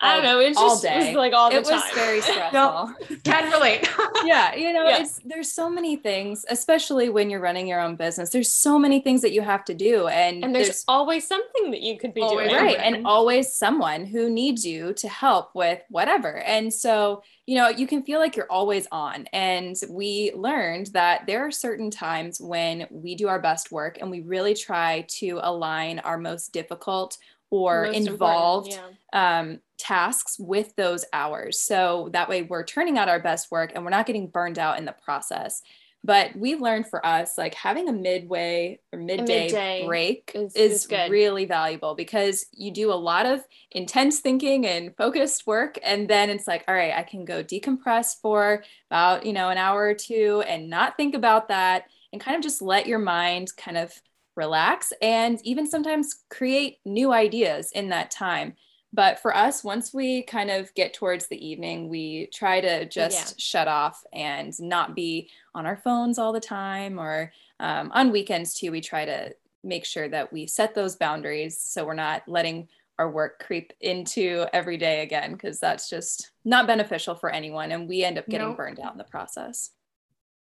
I 0.00 0.14
don't 0.14 0.24
know. 0.24 0.40
It's 0.40 0.58
all 0.58 0.70
just 0.70 0.82
day. 0.82 0.94
It 0.94 1.06
was 1.08 1.16
like 1.16 1.32
all 1.32 1.50
the 1.50 1.56
it 1.56 1.64
time. 1.64 1.72
It 1.72 1.76
was 1.76 1.92
very 1.94 2.20
stressful. 2.20 2.94
Can 3.24 3.50
relate. 3.52 3.88
yeah, 4.24 4.54
you 4.54 4.72
know, 4.72 4.86
yeah. 4.88 5.02
it's 5.02 5.20
there's 5.24 5.50
so 5.50 5.70
many 5.70 5.96
things, 5.96 6.44
especially 6.48 7.08
when 7.08 7.30
you're 7.30 7.40
running 7.40 7.66
your 7.66 7.80
own 7.80 7.96
business. 7.96 8.30
There's 8.30 8.50
so 8.50 8.78
many 8.78 9.00
things 9.00 9.22
that 9.22 9.32
you 9.32 9.42
have 9.42 9.64
to 9.66 9.74
do, 9.74 10.08
and 10.08 10.44
and 10.44 10.54
there's, 10.54 10.66
there's 10.66 10.84
always 10.88 11.26
something 11.26 11.70
that 11.70 11.80
you 11.80 11.98
could 11.98 12.12
be 12.12 12.20
doing, 12.20 12.52
right? 12.52 12.76
And 12.76 13.06
always 13.06 13.52
someone 13.52 14.04
who 14.04 14.28
needs 14.28 14.64
you 14.66 14.92
to 14.94 15.08
help 15.08 15.54
with 15.54 15.80
whatever. 15.88 16.38
And 16.38 16.72
so, 16.72 17.22
you 17.46 17.56
know, 17.56 17.68
you 17.68 17.86
can 17.86 18.02
feel 18.02 18.18
like 18.18 18.36
you're 18.36 18.50
always 18.50 18.86
on. 18.90 19.26
And 19.32 19.76
we 19.88 20.32
learned 20.34 20.88
that 20.88 21.26
there 21.26 21.46
are 21.46 21.50
certain 21.50 21.90
times 21.90 22.40
when 22.40 22.86
we 22.90 23.14
do 23.14 23.28
our 23.28 23.40
best 23.40 23.70
work, 23.70 23.98
and 24.00 24.10
we 24.10 24.20
really 24.20 24.54
try 24.54 25.06
to 25.20 25.40
align 25.42 26.00
our 26.00 26.18
most 26.18 26.52
difficult 26.52 27.16
or 27.50 27.86
most 27.86 27.96
involved 27.96 28.72
yeah. 28.72 29.38
um, 29.38 29.60
tasks 29.78 30.36
with 30.38 30.74
those 30.76 31.04
hours. 31.12 31.60
So 31.60 32.10
that 32.12 32.28
way 32.28 32.42
we're 32.42 32.64
turning 32.64 32.98
out 32.98 33.08
our 33.08 33.20
best 33.20 33.50
work 33.50 33.72
and 33.74 33.84
we're 33.84 33.90
not 33.90 34.06
getting 34.06 34.28
burned 34.28 34.58
out 34.58 34.78
in 34.78 34.84
the 34.84 34.94
process. 35.04 35.62
But 36.06 36.36
we 36.36 36.54
learned 36.54 36.86
for 36.86 37.04
us, 37.04 37.38
like 37.38 37.54
having 37.54 37.88
a 37.88 37.92
midway 37.92 38.78
or 38.92 38.98
midday, 38.98 39.46
midday 39.46 39.86
break 39.86 40.32
is, 40.34 40.54
is, 40.54 40.86
is 40.86 41.10
really 41.10 41.46
valuable 41.46 41.94
because 41.94 42.44
you 42.52 42.70
do 42.72 42.92
a 42.92 42.94
lot 42.94 43.24
of 43.24 43.42
intense 43.70 44.20
thinking 44.20 44.66
and 44.66 44.94
focused 44.98 45.46
work. 45.46 45.78
And 45.82 46.06
then 46.06 46.28
it's 46.28 46.46
like, 46.46 46.62
all 46.68 46.74
right, 46.74 46.92
I 46.94 47.04
can 47.04 47.24
go 47.24 47.42
decompress 47.42 48.20
for 48.20 48.62
about, 48.90 49.24
you 49.24 49.32
know, 49.32 49.48
an 49.48 49.56
hour 49.56 49.82
or 49.82 49.94
two 49.94 50.44
and 50.46 50.68
not 50.68 50.98
think 50.98 51.14
about 51.14 51.48
that 51.48 51.84
and 52.12 52.20
kind 52.20 52.36
of 52.36 52.42
just 52.42 52.60
let 52.60 52.86
your 52.86 52.98
mind 52.98 53.48
kind 53.56 53.78
of 53.78 53.90
relax 54.36 54.92
and 55.00 55.40
even 55.42 55.66
sometimes 55.66 56.22
create 56.28 56.78
new 56.84 57.12
ideas 57.12 57.72
in 57.72 57.88
that 57.88 58.10
time. 58.10 58.54
But 58.94 59.18
for 59.18 59.36
us, 59.36 59.64
once 59.64 59.92
we 59.92 60.22
kind 60.22 60.50
of 60.50 60.72
get 60.74 60.94
towards 60.94 61.26
the 61.26 61.44
evening, 61.44 61.88
we 61.88 62.28
try 62.32 62.60
to 62.60 62.88
just 62.88 63.30
yeah. 63.30 63.34
shut 63.38 63.66
off 63.66 64.04
and 64.12 64.54
not 64.60 64.94
be 64.94 65.30
on 65.52 65.66
our 65.66 65.76
phones 65.76 66.16
all 66.16 66.32
the 66.32 66.38
time 66.38 67.00
or 67.00 67.32
um, 67.58 67.90
on 67.92 68.12
weekends 68.12 68.54
too. 68.54 68.70
We 68.70 68.80
try 68.80 69.04
to 69.04 69.34
make 69.64 69.84
sure 69.84 70.08
that 70.08 70.32
we 70.32 70.46
set 70.46 70.76
those 70.76 70.94
boundaries 70.94 71.58
so 71.58 71.84
we're 71.84 71.94
not 71.94 72.22
letting 72.28 72.68
our 73.00 73.10
work 73.10 73.42
creep 73.44 73.72
into 73.80 74.46
every 74.52 74.76
day 74.76 75.02
again 75.02 75.32
because 75.32 75.58
that's 75.58 75.90
just 75.90 76.30
not 76.44 76.68
beneficial 76.68 77.16
for 77.16 77.30
anyone 77.30 77.72
and 77.72 77.88
we 77.88 78.04
end 78.04 78.18
up 78.18 78.28
getting 78.28 78.48
nope. 78.48 78.56
burned 78.56 78.78
out 78.78 78.92
in 78.92 78.98
the 78.98 79.04
process 79.04 79.70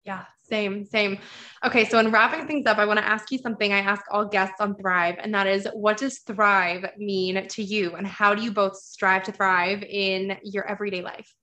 Yeah, 0.04 0.24
same, 0.42 0.86
same. 0.86 1.18
Okay, 1.64 1.84
so 1.84 1.98
in 1.98 2.10
wrapping 2.10 2.46
things 2.46 2.66
up, 2.66 2.78
I 2.78 2.86
want 2.86 2.98
to 2.98 3.06
ask 3.06 3.30
you 3.30 3.38
something 3.38 3.72
I 3.72 3.80
ask 3.80 4.02
all 4.10 4.24
guests 4.24 4.56
on 4.58 4.74
Thrive, 4.76 5.16
and 5.22 5.34
that 5.34 5.46
is 5.46 5.68
what 5.74 5.98
does 5.98 6.20
thrive 6.20 6.86
mean 6.96 7.46
to 7.46 7.62
you, 7.62 7.94
and 7.96 8.06
how 8.06 8.34
do 8.34 8.42
you 8.42 8.50
both 8.50 8.76
strive 8.76 9.24
to 9.24 9.32
thrive 9.32 9.82
in 9.82 10.38
your 10.42 10.66
everyday 10.66 11.02
life? 11.02 11.34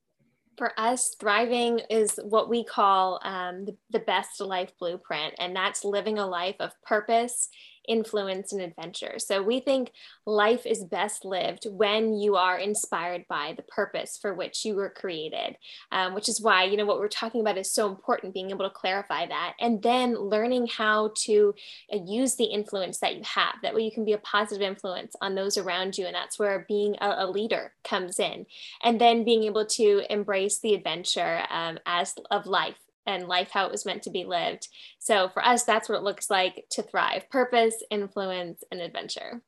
For 0.56 0.72
us, 0.76 1.14
thriving 1.20 1.82
is 1.88 2.18
what 2.24 2.50
we 2.50 2.64
call 2.64 3.20
um, 3.22 3.64
the, 3.64 3.76
the 3.90 4.00
best 4.00 4.40
life 4.40 4.72
blueprint, 4.80 5.34
and 5.38 5.54
that's 5.54 5.84
living 5.84 6.18
a 6.18 6.26
life 6.26 6.56
of 6.58 6.72
purpose 6.82 7.48
influence, 7.88 8.52
and 8.52 8.60
adventure. 8.60 9.18
So 9.18 9.42
we 9.42 9.60
think 9.60 9.92
life 10.26 10.66
is 10.66 10.84
best 10.84 11.24
lived 11.24 11.66
when 11.70 12.14
you 12.14 12.36
are 12.36 12.58
inspired 12.58 13.24
by 13.28 13.54
the 13.56 13.62
purpose 13.62 14.18
for 14.20 14.34
which 14.34 14.64
you 14.64 14.74
were 14.74 14.90
created, 14.90 15.56
um, 15.90 16.14
which 16.14 16.28
is 16.28 16.40
why, 16.40 16.64
you 16.64 16.76
know, 16.76 16.86
what 16.86 17.00
we're 17.00 17.08
talking 17.08 17.40
about 17.40 17.58
is 17.58 17.72
so 17.72 17.88
important, 17.88 18.34
being 18.34 18.50
able 18.50 18.68
to 18.68 18.74
clarify 18.74 19.26
that. 19.26 19.54
And 19.58 19.82
then 19.82 20.14
learning 20.14 20.68
how 20.68 21.12
to 21.24 21.54
uh, 21.92 21.98
use 22.04 22.36
the 22.36 22.44
influence 22.44 22.98
that 22.98 23.16
you 23.16 23.22
have. 23.24 23.54
That 23.62 23.74
way 23.74 23.82
you 23.82 23.92
can 23.92 24.04
be 24.04 24.12
a 24.12 24.18
positive 24.18 24.62
influence 24.62 25.16
on 25.20 25.34
those 25.34 25.56
around 25.56 25.96
you. 25.96 26.06
And 26.06 26.14
that's 26.14 26.38
where 26.38 26.66
being 26.68 26.96
a, 27.00 27.24
a 27.24 27.30
leader 27.30 27.72
comes 27.84 28.18
in. 28.18 28.46
And 28.82 29.00
then 29.00 29.24
being 29.24 29.44
able 29.44 29.66
to 29.66 30.02
embrace 30.10 30.58
the 30.60 30.74
adventure 30.74 31.42
um, 31.50 31.78
as 31.86 32.14
of 32.30 32.46
life 32.46 32.76
and 33.08 33.26
life 33.26 33.50
how 33.50 33.64
it 33.64 33.72
was 33.72 33.86
meant 33.86 34.02
to 34.02 34.10
be 34.10 34.24
lived. 34.24 34.68
So 34.98 35.30
for 35.30 35.44
us, 35.44 35.64
that's 35.64 35.88
what 35.88 35.96
it 35.96 36.04
looks 36.04 36.28
like 36.28 36.66
to 36.72 36.82
thrive 36.82 37.28
purpose, 37.30 37.82
influence, 37.90 38.62
and 38.70 38.80
adventure. 38.80 39.42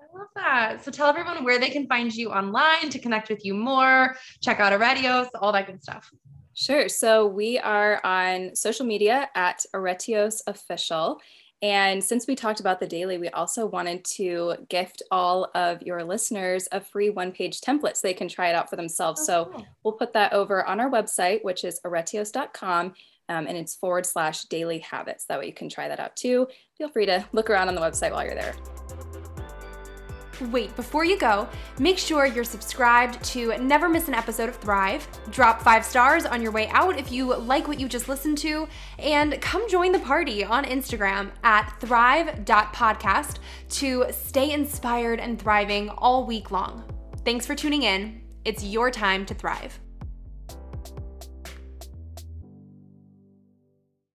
I 0.00 0.18
love 0.18 0.28
that. 0.36 0.84
So 0.84 0.92
tell 0.92 1.08
everyone 1.08 1.44
where 1.44 1.58
they 1.58 1.68
can 1.68 1.88
find 1.88 2.14
you 2.14 2.30
online 2.30 2.88
to 2.90 2.98
connect 3.00 3.28
with 3.28 3.44
you 3.44 3.54
more, 3.54 4.16
check 4.40 4.60
out 4.60 4.72
Aretios, 4.72 5.28
all 5.42 5.52
that 5.52 5.66
good 5.66 5.82
stuff. 5.82 6.10
Sure. 6.54 6.88
So 6.88 7.26
we 7.26 7.58
are 7.58 8.00
on 8.04 8.54
social 8.54 8.86
media 8.86 9.28
at 9.34 9.64
Aretios 9.74 10.40
Official. 10.46 11.20
And 11.62 12.04
since 12.04 12.26
we 12.26 12.34
talked 12.34 12.60
about 12.60 12.80
the 12.80 12.86
daily, 12.86 13.18
we 13.18 13.28
also 13.30 13.64
wanted 13.66 14.04
to 14.16 14.56
gift 14.68 15.02
all 15.10 15.50
of 15.54 15.82
your 15.82 16.04
listeners 16.04 16.68
a 16.70 16.80
free 16.80 17.08
one 17.08 17.32
page 17.32 17.60
template 17.60 17.96
so 17.96 18.00
they 18.02 18.14
can 18.14 18.28
try 18.28 18.48
it 18.48 18.54
out 18.54 18.68
for 18.68 18.76
themselves. 18.76 19.22
Oh, 19.22 19.24
so 19.24 19.44
cool. 19.46 19.66
we'll 19.82 19.94
put 19.94 20.12
that 20.12 20.32
over 20.32 20.64
on 20.64 20.80
our 20.80 20.90
website, 20.90 21.42
which 21.44 21.64
is 21.64 21.80
aretios.com. 21.84 22.94
Um, 23.28 23.46
and 23.46 23.56
it's 23.56 23.74
forward 23.74 24.06
slash 24.06 24.44
daily 24.44 24.78
habits. 24.80 25.24
That 25.24 25.40
way 25.40 25.46
you 25.46 25.54
can 25.54 25.68
try 25.68 25.88
that 25.88 25.98
out 25.98 26.14
too. 26.14 26.46
Feel 26.78 26.88
free 26.88 27.06
to 27.06 27.24
look 27.32 27.50
around 27.50 27.68
on 27.68 27.74
the 27.74 27.80
website 27.80 28.12
while 28.12 28.24
you're 28.24 28.34
there. 28.34 28.54
Wait, 30.40 30.74
before 30.76 31.04
you 31.04 31.18
go, 31.18 31.48
make 31.78 31.98
sure 31.98 32.26
you're 32.26 32.44
subscribed 32.44 33.22
to 33.24 33.56
never 33.58 33.88
miss 33.88 34.08
an 34.08 34.14
episode 34.14 34.48
of 34.48 34.56
Thrive. 34.56 35.06
Drop 35.30 35.62
five 35.62 35.84
stars 35.84 36.26
on 36.26 36.42
your 36.42 36.52
way 36.52 36.68
out 36.68 36.98
if 36.98 37.10
you 37.10 37.34
like 37.34 37.68
what 37.68 37.80
you 37.80 37.88
just 37.88 38.08
listened 38.08 38.38
to, 38.38 38.68
and 38.98 39.40
come 39.40 39.68
join 39.68 39.92
the 39.92 39.98
party 39.98 40.44
on 40.44 40.64
Instagram 40.64 41.30
at 41.42 41.72
thrive.podcast 41.80 43.38
to 43.70 44.04
stay 44.10 44.52
inspired 44.52 45.20
and 45.20 45.40
thriving 45.40 45.88
all 45.90 46.26
week 46.26 46.50
long. 46.50 46.84
Thanks 47.24 47.46
for 47.46 47.54
tuning 47.54 47.82
in. 47.82 48.20
It's 48.44 48.62
your 48.62 48.90
time 48.90 49.26
to 49.26 49.34
thrive. 49.34 49.80